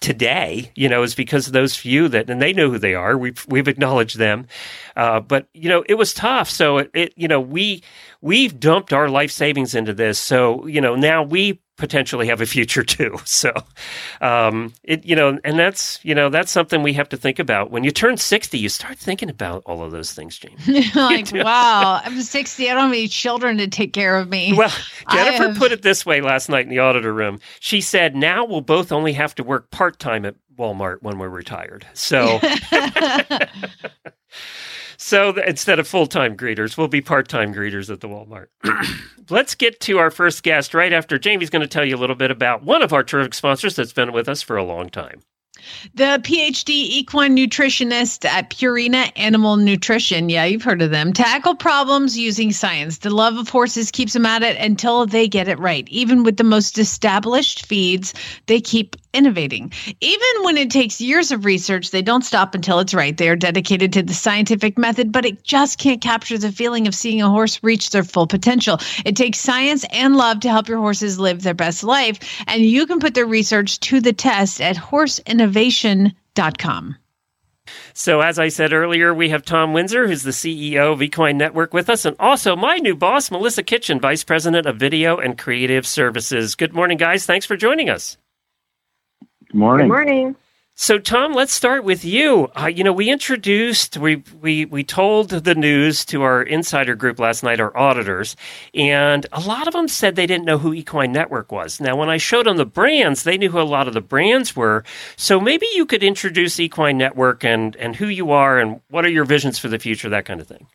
[0.00, 3.16] today, you know, is because of those few that, and they know who they are.
[3.16, 4.46] We've, we've acknowledged them.
[4.96, 6.50] Uh, but you know, it was tough.
[6.50, 7.82] So it, it, you know, we
[8.20, 10.18] we've dumped our life savings into this.
[10.18, 13.16] So you know, now we potentially have a future too.
[13.24, 13.52] So,
[14.20, 17.70] um, it you know, and that's you know that's something we have to think about.
[17.70, 20.94] When you turn sixty, you start thinking about all of those things, James.
[20.94, 22.68] like, wow, I'm 60.
[22.68, 24.52] I don't have any children to take care of me.
[24.52, 24.72] Well,
[25.10, 27.40] Jennifer have- put it this way last night in the auditor room.
[27.60, 31.28] She said, "Now we'll both only have to work part time at Walmart when we're
[31.30, 32.40] retired." So.
[35.00, 38.48] So instead of full time greeters, we'll be part time greeters at the Walmart.
[39.30, 42.16] Let's get to our first guest right after Jamie's going to tell you a little
[42.16, 45.22] bit about one of our terrific sponsors that's been with us for a long time.
[45.94, 52.16] The PhD equine nutritionist at Purina Animal Nutrition, yeah, you've heard of them, tackle problems
[52.16, 52.98] using science.
[52.98, 55.86] The love of horses keeps them at it until they get it right.
[55.88, 58.14] Even with the most established feeds,
[58.46, 59.72] they keep innovating.
[60.00, 63.16] Even when it takes years of research, they don't stop until it's right.
[63.16, 66.94] They are dedicated to the scientific method, but it just can't capture the feeling of
[66.94, 68.78] seeing a horse reach their full potential.
[69.04, 72.86] It takes science and love to help your horses live their best life, and you
[72.86, 76.96] can put their research to the test at horseinnovation.com.
[77.92, 81.74] So, as I said earlier, we have Tom Winsor, who's the CEO of Equine Network,
[81.74, 85.86] with us, and also my new boss, Melissa Kitchen, Vice President of Video and Creative
[85.86, 86.54] Services.
[86.54, 87.26] Good morning, guys.
[87.26, 88.16] Thanks for joining us.
[89.50, 89.88] Good morning.
[89.88, 90.36] Good morning.
[90.80, 92.48] So, Tom, let's start with you.
[92.54, 97.18] Uh, you know, we introduced, we, we, we told the news to our insider group
[97.18, 98.36] last night, our auditors,
[98.74, 101.80] and a lot of them said they didn't know who Equine Network was.
[101.80, 104.54] Now, when I showed them the brands, they knew who a lot of the brands
[104.54, 104.84] were.
[105.16, 109.10] So maybe you could introduce Equine Network and, and who you are and what are
[109.10, 110.68] your visions for the future, that kind of thing.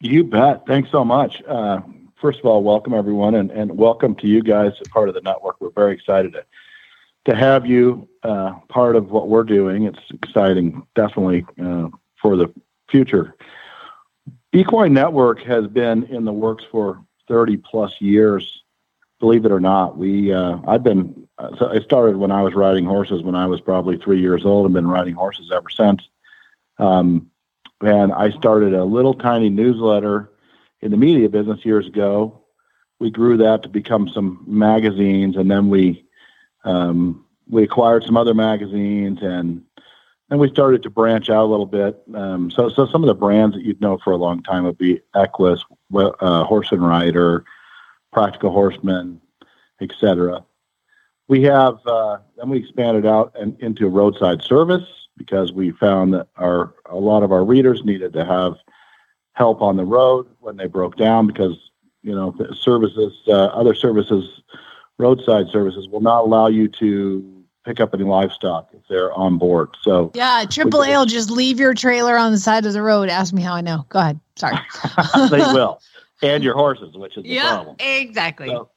[0.00, 0.64] You bet.
[0.66, 1.42] Thanks so much.
[1.46, 1.80] Uh,
[2.22, 5.20] first of all, welcome everyone, and, and welcome to you guys as part of the
[5.20, 5.60] network.
[5.60, 6.44] We're very excited to,
[7.26, 9.84] to have you uh, part of what we're doing.
[9.84, 11.88] It's exciting, definitely, uh,
[12.20, 12.52] for the
[12.90, 13.36] future.
[14.52, 18.62] Equine Network has been in the works for 30 plus years.
[19.20, 21.28] Believe it or not, we uh, I've been
[21.58, 24.64] so I started when I was riding horses when I was probably three years old
[24.64, 26.02] and been riding horses ever since.
[26.78, 27.30] Um,
[27.82, 30.30] and I started a little tiny newsletter
[30.80, 32.42] in the media business years ago.
[32.98, 36.06] We grew that to become some magazines, and then we
[36.64, 39.62] um, we acquired some other magazines, and
[40.28, 42.00] then we started to branch out a little bit.
[42.14, 44.78] Um, so, so some of the brands that you'd know for a long time would
[44.78, 47.44] be Equus, uh, Horse and Rider,
[48.12, 49.20] Practical Horseman,
[49.80, 50.44] etc.
[51.28, 54.84] We have uh, then we expanded out and into roadside service
[55.16, 58.56] because we found that our a lot of our readers needed to have
[59.34, 61.56] help on the road when they broke down because
[62.02, 64.40] you know services uh, other services
[65.00, 69.68] roadside services will not allow you to pick up any livestock if they're on board
[69.82, 73.08] so Yeah, Triple A will just leave your trailer on the side of the road.
[73.08, 73.84] Ask me how I know.
[73.88, 74.20] Go ahead.
[74.36, 74.56] Sorry.
[75.30, 75.80] they will
[76.22, 78.48] and your horses which is the yeah, problem exactly.
[78.48, 78.70] So-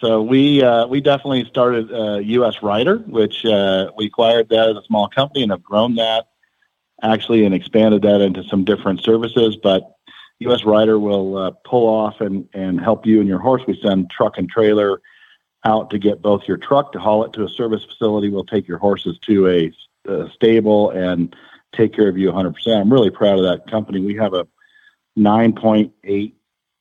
[0.00, 2.62] so we uh, we definitely started uh, U.S.
[2.62, 6.28] Rider, which uh, we acquired that as a small company and have grown that
[7.02, 9.56] actually and expanded that into some different services.
[9.62, 9.82] But
[10.38, 10.64] U.S.
[10.64, 13.62] Rider will uh, pull off and and help you and your horse.
[13.66, 15.02] We send truck and trailer
[15.64, 18.28] out to get both your truck to haul it to a service facility.
[18.28, 19.72] We'll take your horses to a,
[20.10, 21.34] a stable and
[21.72, 22.80] take care of you 100%.
[22.80, 24.00] I'm really proud of that company.
[24.00, 24.46] We have a
[25.18, 26.32] 9.8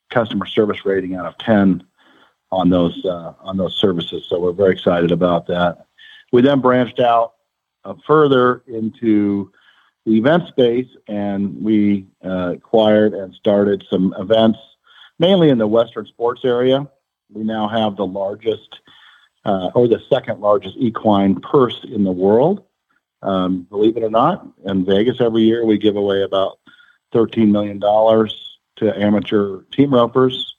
[0.09, 1.83] customer service rating out of 10
[2.51, 4.25] on those uh, on those services.
[4.27, 5.85] So we're very excited about that.
[6.31, 7.35] We then branched out
[7.85, 9.51] uh, further into
[10.05, 14.59] the event space, and we uh, acquired and started some events,
[15.19, 16.87] mainly in the Western sports area.
[17.33, 18.79] We now have the largest,
[19.45, 22.65] uh, or the second largest equine purse in the world.
[23.21, 26.59] Um, believe it or not, in Vegas every year we give away about
[27.13, 30.55] thirteen million dollars to amateur team ropers.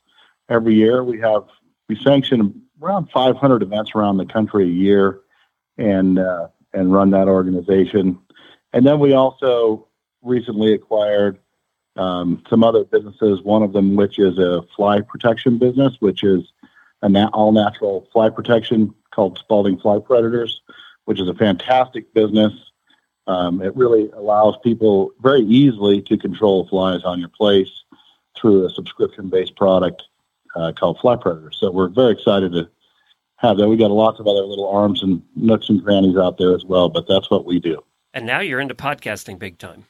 [0.48, 1.44] Every year we have
[1.88, 5.20] we sanction around 500 events around the country a year
[5.78, 8.18] and uh, and run that organization.
[8.72, 9.88] And then we also
[10.22, 11.38] recently acquired
[11.96, 13.42] um, some other businesses.
[13.42, 16.52] One of them, which is a fly protection business, which is
[17.02, 20.62] a na- all natural fly protection called Spalding Fly Predators,
[21.04, 22.52] which is a fantastic business.
[23.26, 27.70] Um, it really allows people very easily to control flies on your place
[28.40, 30.04] through a subscription-based product
[30.56, 31.52] uh, called Fly Predator.
[31.52, 32.68] So we're very excited to
[33.36, 33.68] have that.
[33.68, 36.88] We got lots of other little arms and nooks and crannies out there as well,
[36.88, 37.82] but that's what we do.
[38.14, 39.86] And now you're into podcasting big time.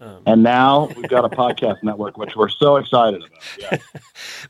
[0.00, 3.30] Um, and now we've got a podcast network, which we're so excited about.
[3.58, 3.78] Yeah.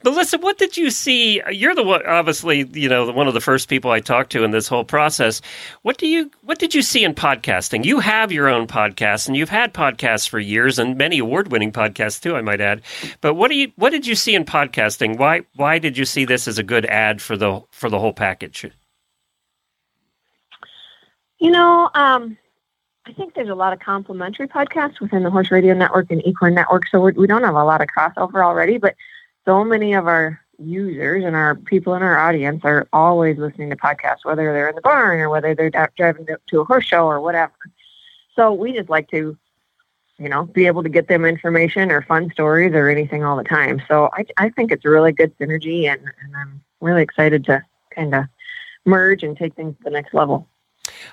[0.05, 1.40] Melissa, what did you see?
[1.50, 4.50] You're the one, obviously, you know, one of the first people I talked to in
[4.50, 5.40] this whole process.
[5.83, 7.85] What do you, what did you see in podcasting?
[7.85, 12.20] You have your own podcast, and you've had podcasts for years, and many award-winning podcasts
[12.20, 12.83] too, I might add.
[13.20, 15.18] But what do you, what did you see in podcasting?
[15.18, 18.12] Why, why did you see this as a good ad for the for the whole
[18.12, 18.66] package?
[21.38, 22.37] You know, um,
[23.11, 26.55] I think there's a lot of complementary podcasts within the Horse Radio Network and Equine
[26.55, 28.79] Network, so we do not have a lot of crossover already.
[28.79, 28.94] But
[29.44, 33.77] so many of our users and our people in our audience are always listening to
[33.77, 37.20] podcasts, whether they're in the barn or whether they're driving to a horse show or
[37.20, 37.53] whatever.
[38.37, 39.37] So we just like to,
[40.18, 43.42] you know, be able to get them information or fun stories or anything all the
[43.42, 43.83] time.
[43.88, 47.64] So I, I think it's a really good synergy, and, and I'm really excited to
[47.90, 48.27] kind of
[48.85, 50.46] merge and take things to the next level.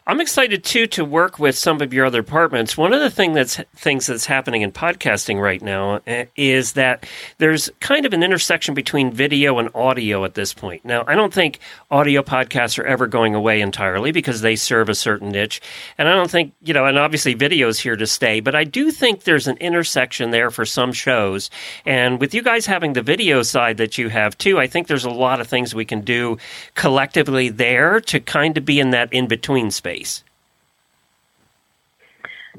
[0.05, 2.77] I'm excited too to work with some of your other departments.
[2.77, 7.05] One of the thing that's things that's happening in podcasting right now eh, is that
[7.37, 10.83] there's kind of an intersection between video and audio at this point.
[10.83, 14.95] Now, I don't think audio podcasts are ever going away entirely because they serve a
[14.95, 15.61] certain niche,
[15.97, 18.41] and I don't think you know, and obviously video is here to stay.
[18.41, 21.49] But I do think there's an intersection there for some shows,
[21.85, 25.05] and with you guys having the video side that you have too, I think there's
[25.05, 26.37] a lot of things we can do
[26.75, 30.23] collectively there to kind of be in that in between space.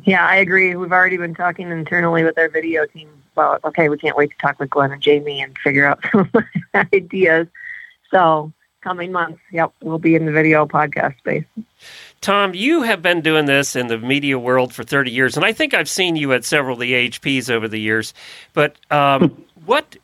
[0.04, 0.76] Yeah, I agree.
[0.76, 4.36] We've already been talking internally with our video team about, okay, we can't wait to
[4.38, 6.30] talk with Glenn and Jamie and figure out some
[6.92, 7.46] ideas.
[8.10, 11.44] So, coming months, yep, we'll be in the video podcast space.
[12.20, 15.52] Tom, you have been doing this in the media world for 30 years, and I
[15.52, 18.14] think I've seen you at several of the AHPs over the years.
[18.54, 19.96] But um, what,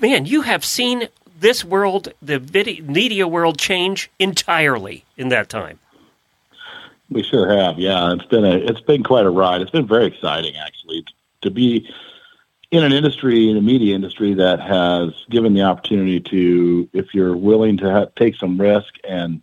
[0.00, 5.78] man, you have seen this world, the video, media world, change entirely in that time.
[7.12, 7.78] We sure have.
[7.78, 9.60] Yeah, it's been a it's been quite a ride.
[9.60, 11.04] It's been very exciting actually
[11.42, 11.88] to be
[12.70, 17.36] in an industry in a media industry that has given the opportunity to if you're
[17.36, 19.42] willing to ha- take some risk and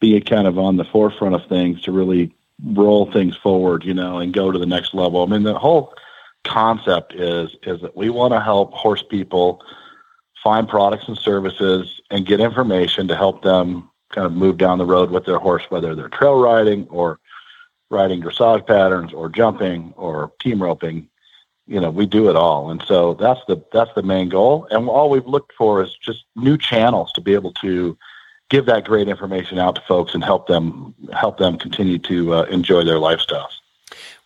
[0.00, 4.18] be kind of on the forefront of things to really roll things forward, you know,
[4.18, 5.22] and go to the next level.
[5.22, 5.94] I mean, the whole
[6.44, 9.62] concept is is that we want to help horse people
[10.42, 14.86] find products and services and get information to help them kind of move down the
[14.86, 17.18] road with their horse, whether they're trail riding or
[17.90, 21.08] riding dressage patterns or jumping or team roping.
[21.66, 24.68] You know, we do it all, and so that's the that's the main goal.
[24.70, 27.96] And all we've looked for is just new channels to be able to
[28.50, 32.42] give that great information out to folks and help them help them continue to uh,
[32.44, 33.63] enjoy their lifestyles.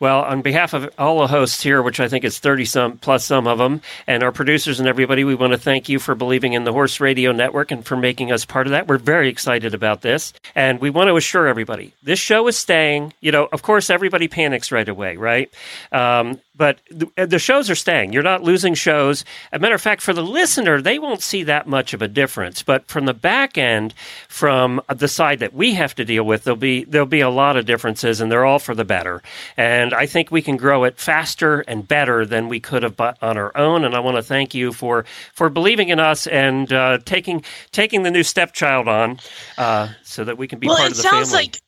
[0.01, 3.25] Well, on behalf of all the hosts here, which I think is 30 some plus
[3.25, 6.53] some of them, and our producers and everybody, we want to thank you for believing
[6.53, 8.87] in the Horse Radio Network and for making us part of that.
[8.87, 10.33] We're very excited about this.
[10.55, 13.13] And we want to assure everybody this show is staying.
[13.21, 15.53] You know, of course, everybody panics right away, right?
[15.91, 18.13] Um, but the, the, shows are staying.
[18.13, 19.25] You're not losing shows.
[19.53, 22.09] As a matter of fact, for the listener, they won't see that much of a
[22.09, 22.63] difference.
[22.65, 23.95] But from the back end,
[24.29, 27.57] from the side that we have to deal with, there'll be there'll be a lot
[27.57, 29.23] of differences, and they're all for the better.
[29.57, 33.39] And I think we can grow it faster and better than we could have on
[33.39, 33.85] our own.
[33.85, 38.03] And I want to thank you for for believing in us and uh, taking taking
[38.03, 39.21] the new stepchild on,
[39.57, 41.17] uh, so that we can be well, part of the family.
[41.17, 41.61] Well, it sounds like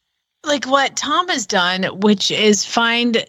[0.44, 3.24] like what Tom has done, which is find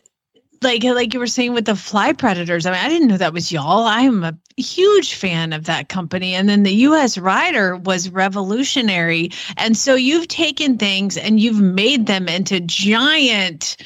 [0.61, 2.65] like like you were saying with the fly predators.
[2.65, 3.85] I mean, I didn't know that was y'all.
[3.85, 6.35] I'm a huge fan of that company.
[6.35, 9.31] And then the US Rider was revolutionary.
[9.57, 13.77] And so you've taken things and you've made them into giant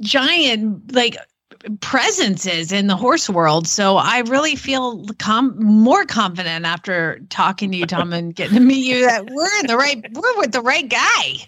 [0.00, 1.16] giant like
[1.80, 3.66] presences in the horse world.
[3.66, 8.60] So I really feel com- more confident after talking to you, Tom, and getting to
[8.60, 11.46] meet you that we're in the right, we're with the right guy.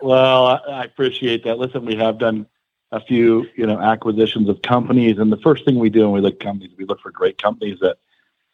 [0.00, 1.58] Well, I, I appreciate that.
[1.58, 2.46] Listen, we have done
[2.92, 5.18] a few, you know, acquisitions of companies.
[5.18, 7.40] And the first thing we do when we look at companies, we look for great
[7.40, 7.98] companies that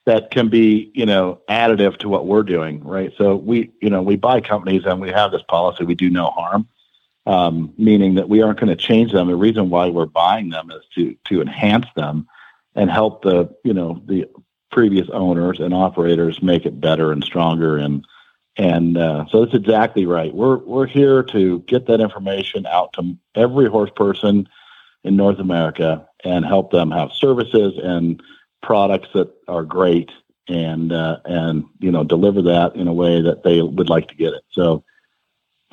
[0.06, 3.12] that can be, you know, additive to what we're doing, right?
[3.16, 6.30] So we, you know, we buy companies and we have this policy: we do no
[6.30, 6.68] harm,
[7.26, 9.28] um, meaning that we aren't going to change them.
[9.28, 12.26] The reason why we're buying them is to to enhance them
[12.74, 14.26] and help the, you know, the
[14.70, 18.04] previous owners and operators make it better and stronger and
[18.56, 20.32] and uh, so that's exactly right.
[20.34, 24.48] We're we're here to get that information out to every horse person
[25.02, 28.22] in North America and help them have services and
[28.62, 30.10] products that are great
[30.48, 34.14] and uh, and you know deliver that in a way that they would like to
[34.14, 34.42] get it.
[34.50, 34.84] So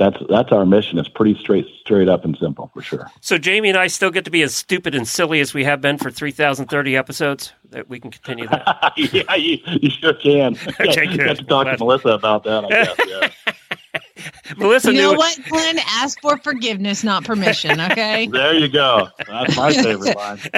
[0.01, 0.97] that's that's our mission.
[0.97, 3.09] It's pretty straight straight up and simple for sure.
[3.19, 5.79] So Jamie and I still get to be as stupid and silly as we have
[5.79, 7.53] been for 3030 episodes.
[7.69, 8.93] That we can continue that.
[8.97, 10.57] yeah, you, you sure can.
[10.79, 11.27] Okay, you good.
[11.27, 12.65] have to talk to Melissa about that.
[12.65, 12.95] I guess.
[13.07, 13.99] Yeah.
[14.57, 15.79] Melissa You knew know what, Glenn?
[15.79, 17.79] Ask for forgiveness, not permission.
[17.79, 18.27] Okay.
[18.31, 19.07] there you go.
[19.27, 20.39] That's my favorite line.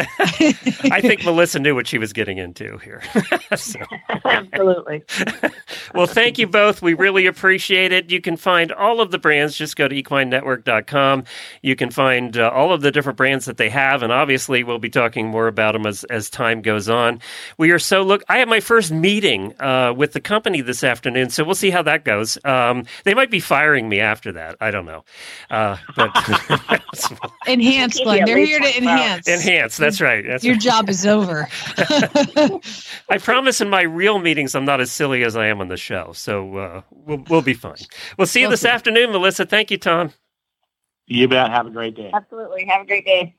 [0.91, 3.01] I think Melissa knew what she was getting into here.
[3.55, 3.79] So-
[4.25, 5.03] Absolutely.
[5.93, 6.81] well, thank you both.
[6.81, 8.09] We really appreciate it.
[8.11, 9.57] You can find all of the brands.
[9.57, 11.23] Just go to equinenetwork.com.
[11.61, 14.79] You can find uh, all of the different brands that they have, and obviously, we'll
[14.79, 17.19] be talking more about them as, as time goes on.
[17.57, 18.23] We are so look.
[18.29, 21.81] I have my first meeting uh, with the company this afternoon, so we'll see how
[21.83, 22.37] that goes.
[22.45, 24.55] Um, they might be firing me after that.
[24.61, 25.03] I don't know,
[25.51, 26.11] uh, but
[27.47, 28.25] Enhance, Give Glenn.
[28.25, 28.83] They're here to one vote.
[28.83, 29.27] enhance.
[29.27, 29.77] enhance.
[29.77, 30.25] That's right.
[30.25, 30.61] That's Your right.
[30.61, 31.47] job is over.
[33.09, 35.77] I promise in my real meetings I'm not as silly as I am on the
[35.77, 37.75] show, so uh, we'll we'll be fine.
[38.17, 39.45] We'll see you this afternoon, Melissa.
[39.45, 40.11] Thank you, Tom.
[41.07, 41.51] You bet.
[41.51, 42.11] Have a great day.
[42.13, 42.65] Absolutely.
[42.65, 43.35] Have a great day.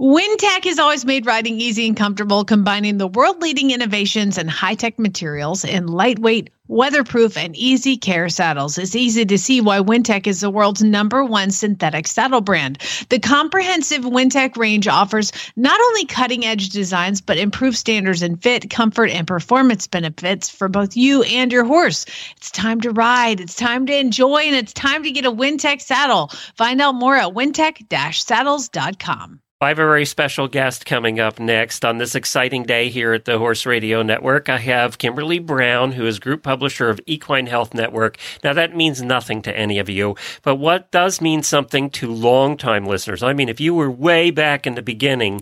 [0.00, 4.74] Wintec has always made riding easy and comfortable, combining the world leading innovations and high
[4.74, 8.76] tech materials in lightweight, weatherproof, and easy care saddles.
[8.76, 12.78] It's easy to see why Wintec is the world's number one synthetic saddle brand.
[13.08, 18.68] The comprehensive Wintec range offers not only cutting edge designs, but improved standards in fit,
[18.68, 22.04] comfort, and performance benefits for both you and your horse.
[22.36, 25.80] It's time to ride, it's time to enjoy, and it's time to get a Wintec
[25.80, 26.32] saddle.
[26.56, 29.40] Find out more at wintec saddles.com.
[29.64, 33.24] I have a very special guest coming up next on this exciting day here at
[33.24, 34.50] the Horse Radio Network.
[34.50, 38.18] I have Kimberly Brown, who is group publisher of Equine Health Network.
[38.44, 42.84] Now, that means nothing to any of you, but what does mean something to longtime
[42.84, 43.22] listeners?
[43.22, 45.40] I mean, if you were way back in the beginning,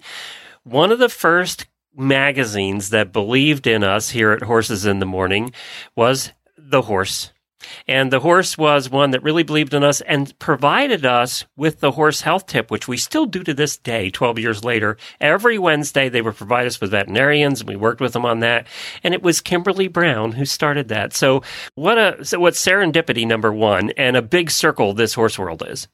[0.62, 1.66] one of the first
[1.96, 5.52] magazines that believed in us here at Horses in the Morning
[5.96, 7.32] was The Horse.
[7.86, 11.92] And the horse was one that really believed in us and provided us with the
[11.92, 14.96] horse health tip, which we still do to this day, 12 years later.
[15.20, 18.66] Every Wednesday, they would provide us with veterinarians, and we worked with them on that.
[19.02, 21.12] And it was Kimberly Brown who started that.
[21.14, 21.42] So
[21.74, 25.88] what a, so what serendipity number one and a big circle this horse world is.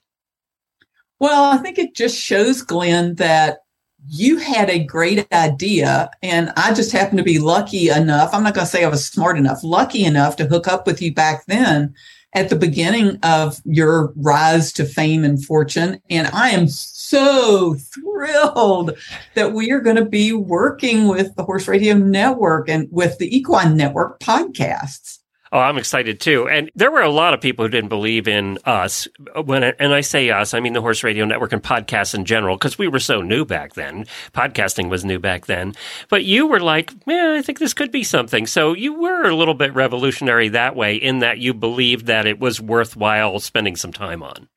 [1.20, 3.58] Well, I think it just shows, Glenn, that
[4.06, 8.32] you had a great idea, and I just happened to be lucky enough.
[8.32, 11.02] I'm not going to say I was smart enough, lucky enough to hook up with
[11.02, 11.94] you back then
[12.34, 16.00] at the beginning of your rise to fame and fortune.
[16.10, 18.96] And I am so thrilled
[19.34, 23.34] that we are going to be working with the Horse Radio Network and with the
[23.34, 25.17] Equine Network podcasts.
[25.52, 26.48] Oh, I'm excited too.
[26.48, 29.08] And there were a lot of people who didn't believe in us.
[29.44, 32.56] When and I say us, I mean the Horse Radio Network and podcasts in general,
[32.56, 34.04] because we were so new back then.
[34.32, 35.74] Podcasting was new back then.
[36.08, 38.46] But you were like, yeah, I think this could be something.
[38.46, 42.38] So you were a little bit revolutionary that way, in that you believed that it
[42.38, 44.48] was worthwhile spending some time on.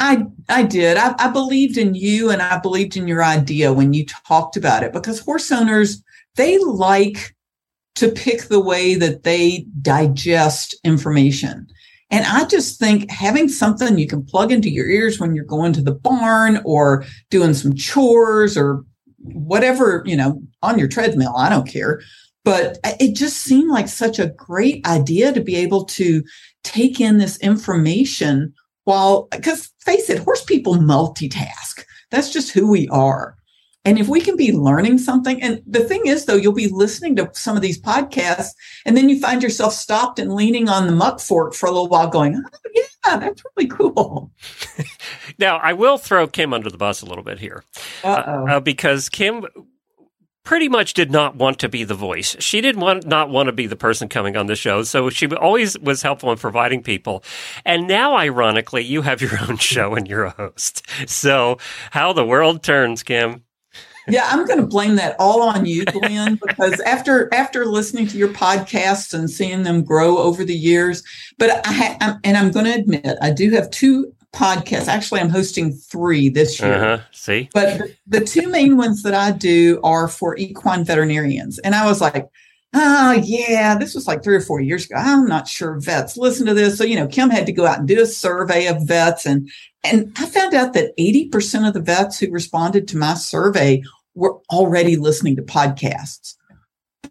[0.00, 0.96] I I did.
[0.96, 4.82] I, I believed in you and I believed in your idea when you talked about
[4.82, 6.02] it because horse owners
[6.36, 7.36] they like
[8.00, 11.66] to pick the way that they digest information.
[12.10, 15.72] And I just think having something you can plug into your ears when you're going
[15.74, 18.84] to the barn or doing some chores or
[19.18, 22.00] whatever, you know, on your treadmill, I don't care.
[22.42, 26.24] But it just seemed like such a great idea to be able to
[26.64, 31.84] take in this information while, because face it, horse people multitask.
[32.10, 33.36] That's just who we are.
[33.84, 37.16] And if we can be learning something, and the thing is, though, you'll be listening
[37.16, 38.50] to some of these podcasts,
[38.84, 41.88] and then you find yourself stopped and leaning on the muck fork for a little
[41.88, 44.30] while, going, "Oh yeah, that's really cool."
[45.38, 47.64] Now, I will throw Kim under the bus a little bit here.
[48.04, 48.46] Uh-oh.
[48.46, 49.46] uh, because Kim
[50.44, 52.36] pretty much did not want to be the voice.
[52.40, 55.26] She didn't want not want to be the person coming on the show, so she
[55.28, 57.24] always was helpful in providing people.
[57.64, 60.86] And now, ironically, you have your own show and you're a host.
[61.08, 61.58] So,
[61.92, 63.44] how the world turns, Kim.
[64.10, 68.18] Yeah, I'm going to blame that all on you, Glenn, because after after listening to
[68.18, 71.02] your podcasts and seeing them grow over the years,
[71.38, 74.88] but I ha- I'm, and I'm going to admit I do have two podcasts.
[74.88, 76.74] Actually, I'm hosting three this year.
[76.74, 76.98] Uh huh.
[77.12, 81.58] See, But the, the two main ones that I do are for equine veterinarians.
[81.60, 82.28] And I was like,
[82.74, 84.96] oh, yeah, this was like three or four years ago.
[84.96, 86.78] I'm not sure vets listen to this.
[86.78, 89.26] So, you know, Kim had to go out and do a survey of vets.
[89.26, 89.50] And,
[89.82, 93.82] and I found out that 80% of the vets who responded to my survey
[94.14, 96.34] were already listening to podcasts.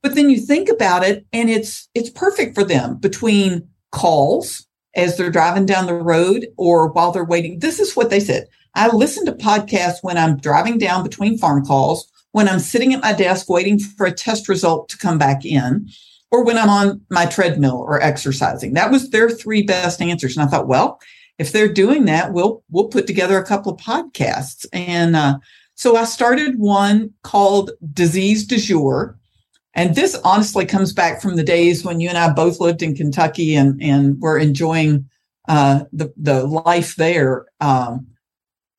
[0.02, 5.18] But then you think about it and it's, it's perfect for them between calls as
[5.18, 7.60] they're driving down the road or while they're waiting.
[7.60, 8.48] This is what they said.
[8.76, 13.02] I listen to podcasts when I'm driving down between farm calls, when I'm sitting at
[13.02, 15.90] my desk waiting for a test result to come back in,
[16.32, 18.74] or when I'm on my treadmill or exercising.
[18.74, 20.38] That was their three best answers.
[20.38, 21.00] And I thought, well,
[21.40, 24.66] if they're doing that, we'll we'll put together a couple of podcasts.
[24.72, 25.40] And uh,
[25.80, 29.18] so I started one called Disease du Jour.
[29.76, 32.98] And this honestly comes back from the days when you and I both lived in
[32.98, 35.10] Kentucky and, and were enjoying
[35.48, 37.46] uh, the, the life there.
[37.62, 38.08] Um,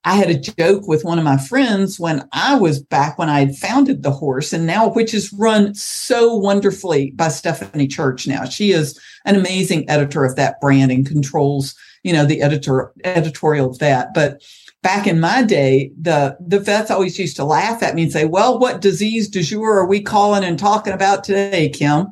[0.04, 3.40] I had a joke with one of my friends when I was back when I
[3.40, 8.44] had founded the horse and now, which is run so wonderfully by Stephanie Church now.
[8.44, 13.70] She is an amazing editor of that brand and controls, you know, the editor editorial
[13.70, 14.12] of that.
[14.12, 14.42] But
[14.82, 18.24] back in my day, the, the vets always used to laugh at me and say,
[18.24, 22.08] well, what disease du jour are we calling and talking about today, Kim?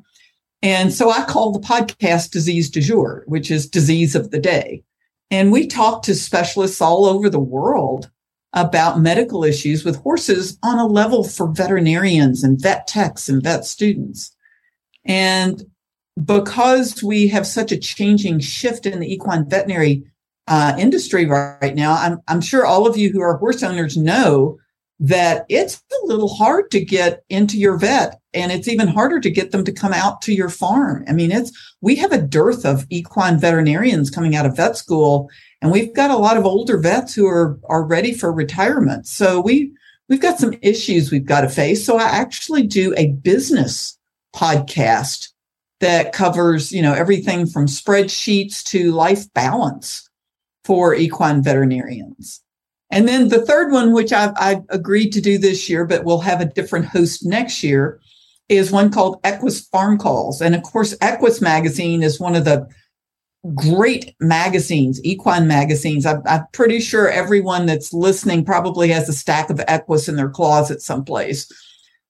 [0.63, 4.83] And so I call the podcast Disease du jour, which is disease of the day.
[5.31, 8.11] And we talk to specialists all over the world
[8.55, 13.65] about medical issues with horses on a level for veterinarians and vet techs and vet
[13.65, 14.35] students.
[15.05, 15.65] And
[16.23, 20.03] because we have such a changing shift in the equine veterinary
[20.49, 24.59] uh, industry right now, I'm, I'm sure all of you who are horse owners know
[25.01, 29.31] that it's a little hard to get into your vet and it's even harder to
[29.31, 31.05] get them to come out to your farm.
[31.07, 35.31] I mean, it's, we have a dearth of equine veterinarians coming out of vet school
[35.63, 39.07] and we've got a lot of older vets who are, are ready for retirement.
[39.07, 39.73] So we,
[40.09, 41.85] we've got some issues we've got to face.
[41.85, 43.97] So I actually do a business
[44.35, 45.29] podcast
[45.81, 50.08] that covers, you know, everything from spreadsheets to life balance
[50.69, 52.43] for equine veterinarians.
[52.91, 56.21] And then the third one, which I've, I've, agreed to do this year, but we'll
[56.21, 58.01] have a different host next year,
[58.51, 60.43] is one called Equus Farm Calls.
[60.43, 62.69] And of course, Equus Magazine is one of the
[63.55, 66.05] great magazines, equine magazines.
[66.05, 70.29] I'm, I'm pretty sure everyone that's listening probably has a stack of Equus in their
[70.29, 71.51] closet someplace.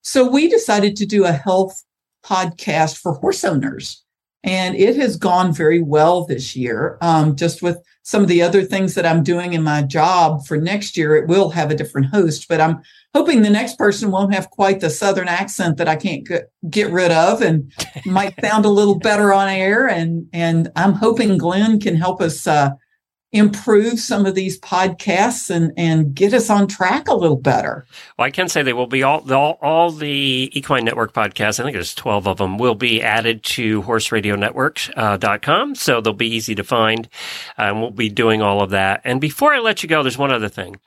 [0.01, 1.81] So we decided to do a health
[2.25, 4.03] podcast for horse owners.
[4.43, 6.97] And it has gone very well this year.
[7.01, 7.77] Um, just with
[8.09, 11.27] some of the other things that I'm doing in my job for next year, it
[11.27, 12.81] will have a different host, but I'm
[13.13, 16.27] hoping the next person won't have quite the Southern accent that I can't
[16.71, 17.71] get, rid of and
[18.07, 19.87] might sound a little better on air.
[19.87, 22.71] And, and I'm hoping Glenn can help us, uh,
[23.31, 27.85] improve some of these podcasts and and get us on track a little better.
[28.17, 31.59] Well, I can say they will be all all, all the Equine Network podcasts.
[31.59, 36.27] I think there's 12 of them will be added to horseradionetwork.com, uh, so they'll be
[36.27, 37.07] easy to find.
[37.57, 39.01] Uh, and we'll be doing all of that.
[39.03, 40.77] And before I let you go, there's one other thing.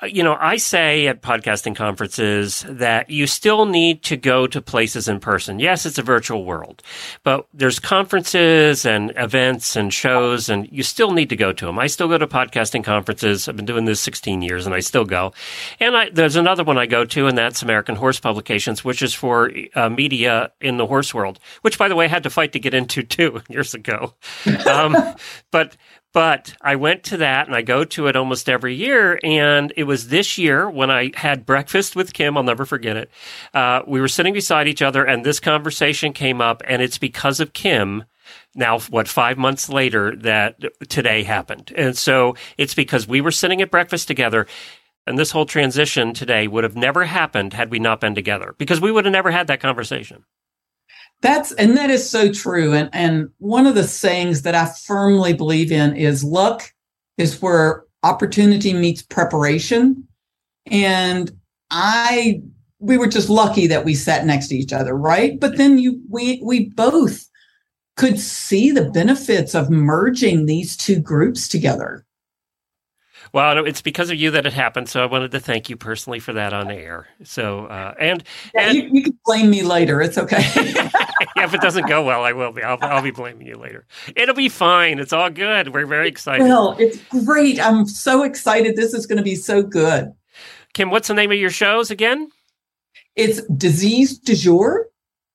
[0.00, 4.60] Uh, you know, I say at podcasting conferences that you still need to go to
[4.60, 5.58] places in person.
[5.58, 6.82] Yes, it's a virtual world,
[7.24, 11.78] but there's conferences and events and shows and you still need to go to them.
[11.78, 13.48] I still go to podcasting conferences.
[13.48, 15.32] I've been doing this 16 years and I still go.
[15.80, 19.14] And I, there's another one I go to and that's American Horse Publications, which is
[19.14, 22.52] for uh, media in the horse world, which by the way, I had to fight
[22.52, 24.14] to get into two years ago.
[24.66, 24.96] Um,
[25.50, 25.76] but,
[26.12, 29.20] but I went to that and I go to it almost every year.
[29.22, 32.36] And it was this year when I had breakfast with Kim.
[32.36, 33.10] I'll never forget it.
[33.52, 36.62] Uh, we were sitting beside each other and this conversation came up.
[36.66, 38.04] And it's because of Kim
[38.54, 40.56] now what five months later that
[40.88, 44.46] today happened and so it's because we were sitting at breakfast together
[45.06, 48.80] and this whole transition today would have never happened had we not been together because
[48.80, 50.24] we would have never had that conversation
[51.20, 52.72] that's and that is so true.
[52.72, 56.72] And and one of the sayings that I firmly believe in is luck
[57.16, 60.06] is where opportunity meets preparation.
[60.66, 61.30] And
[61.70, 62.42] I
[62.78, 65.38] we were just lucky that we sat next to each other, right?
[65.40, 67.28] But then you we we both
[67.96, 72.06] could see the benefits of merging these two groups together.
[73.32, 76.18] Well, it's because of you that it happened, so I wanted to thank you personally
[76.18, 77.06] for that on air.
[77.24, 78.22] So, uh, and,
[78.54, 80.00] yeah, and you, you, can blame me later.
[80.00, 80.42] It's okay.
[81.36, 82.62] yeah, if it doesn't go well, I will be.
[82.62, 83.86] I'll, I'll be blaming you later.
[84.16, 84.98] It'll be fine.
[84.98, 85.74] It's all good.
[85.74, 86.44] We're very excited.
[86.44, 87.60] Well, it's great.
[87.60, 88.76] I'm so excited.
[88.76, 90.12] This is going to be so good.
[90.74, 92.30] Kim, what's the name of your shows again?
[93.16, 94.88] It's Disease du jour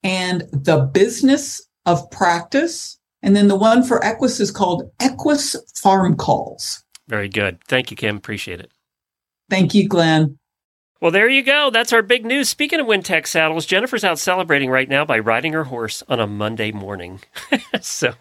[0.03, 2.97] and the Business of Practice.
[3.21, 6.82] And then the one for Equus is called Equus Farm Calls.
[7.07, 7.63] Very good.
[7.67, 8.17] Thank you, Kim.
[8.17, 8.71] Appreciate it.
[9.49, 10.37] Thank you, Glenn.
[11.03, 11.69] Well, there you go.
[11.69, 12.47] That's our big news.
[12.47, 16.27] Speaking of Wintec saddles, Jennifer's out celebrating right now by riding her horse on a
[16.27, 17.19] Monday morning.
[17.81, 18.13] so,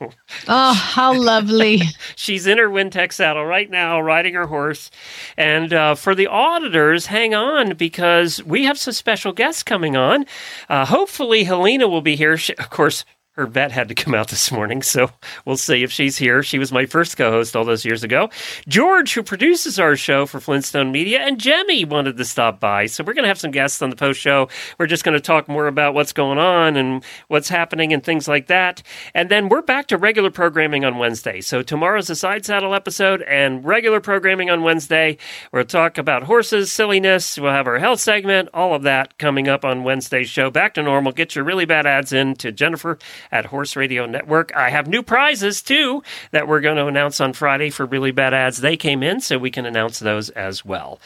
[0.48, 1.82] oh, how lovely!
[2.16, 4.90] she's in her Wintec saddle right now, riding her horse.
[5.36, 10.26] And uh, for the auditors, hang on because we have some special guests coming on.
[10.68, 12.36] Uh, hopefully, Helena will be here.
[12.36, 15.08] She, of course, her vet had to come out this morning, so
[15.46, 16.42] we'll see if she's here.
[16.42, 18.28] She was my first co host all those years ago.
[18.68, 22.84] George, who produces our show for Flintstone Media, and Jamie wanted to stop by.
[22.86, 24.48] So we're going to have some guests on the post show.
[24.78, 28.28] We're just going to talk more about what's going on and what's happening and things
[28.28, 28.82] like that.
[29.14, 31.40] And then we're back to regular programming on Wednesday.
[31.40, 35.16] So tomorrow's a side saddle episode and regular programming on Wednesday.
[35.52, 37.38] We'll talk about horses, silliness.
[37.38, 40.50] We'll have our health segment, all of that coming up on Wednesday's show.
[40.50, 41.12] Back to normal.
[41.12, 42.98] Get your really bad ads in to Jennifer
[43.30, 44.52] at Horse Radio Network.
[44.54, 48.34] I have new prizes too that we're going to announce on Friday for really bad
[48.34, 48.58] ads.
[48.58, 51.00] They came in, so we can announce those as well.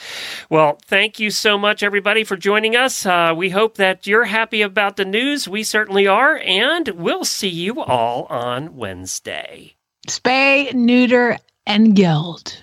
[0.48, 3.04] Well, thank you so much, everybody, for joining us.
[3.04, 5.48] Uh, we hope that you're happy about the news.
[5.48, 9.74] We certainly are, and we'll see you all on Wednesday.
[10.08, 12.60] Spay, neuter, and geld.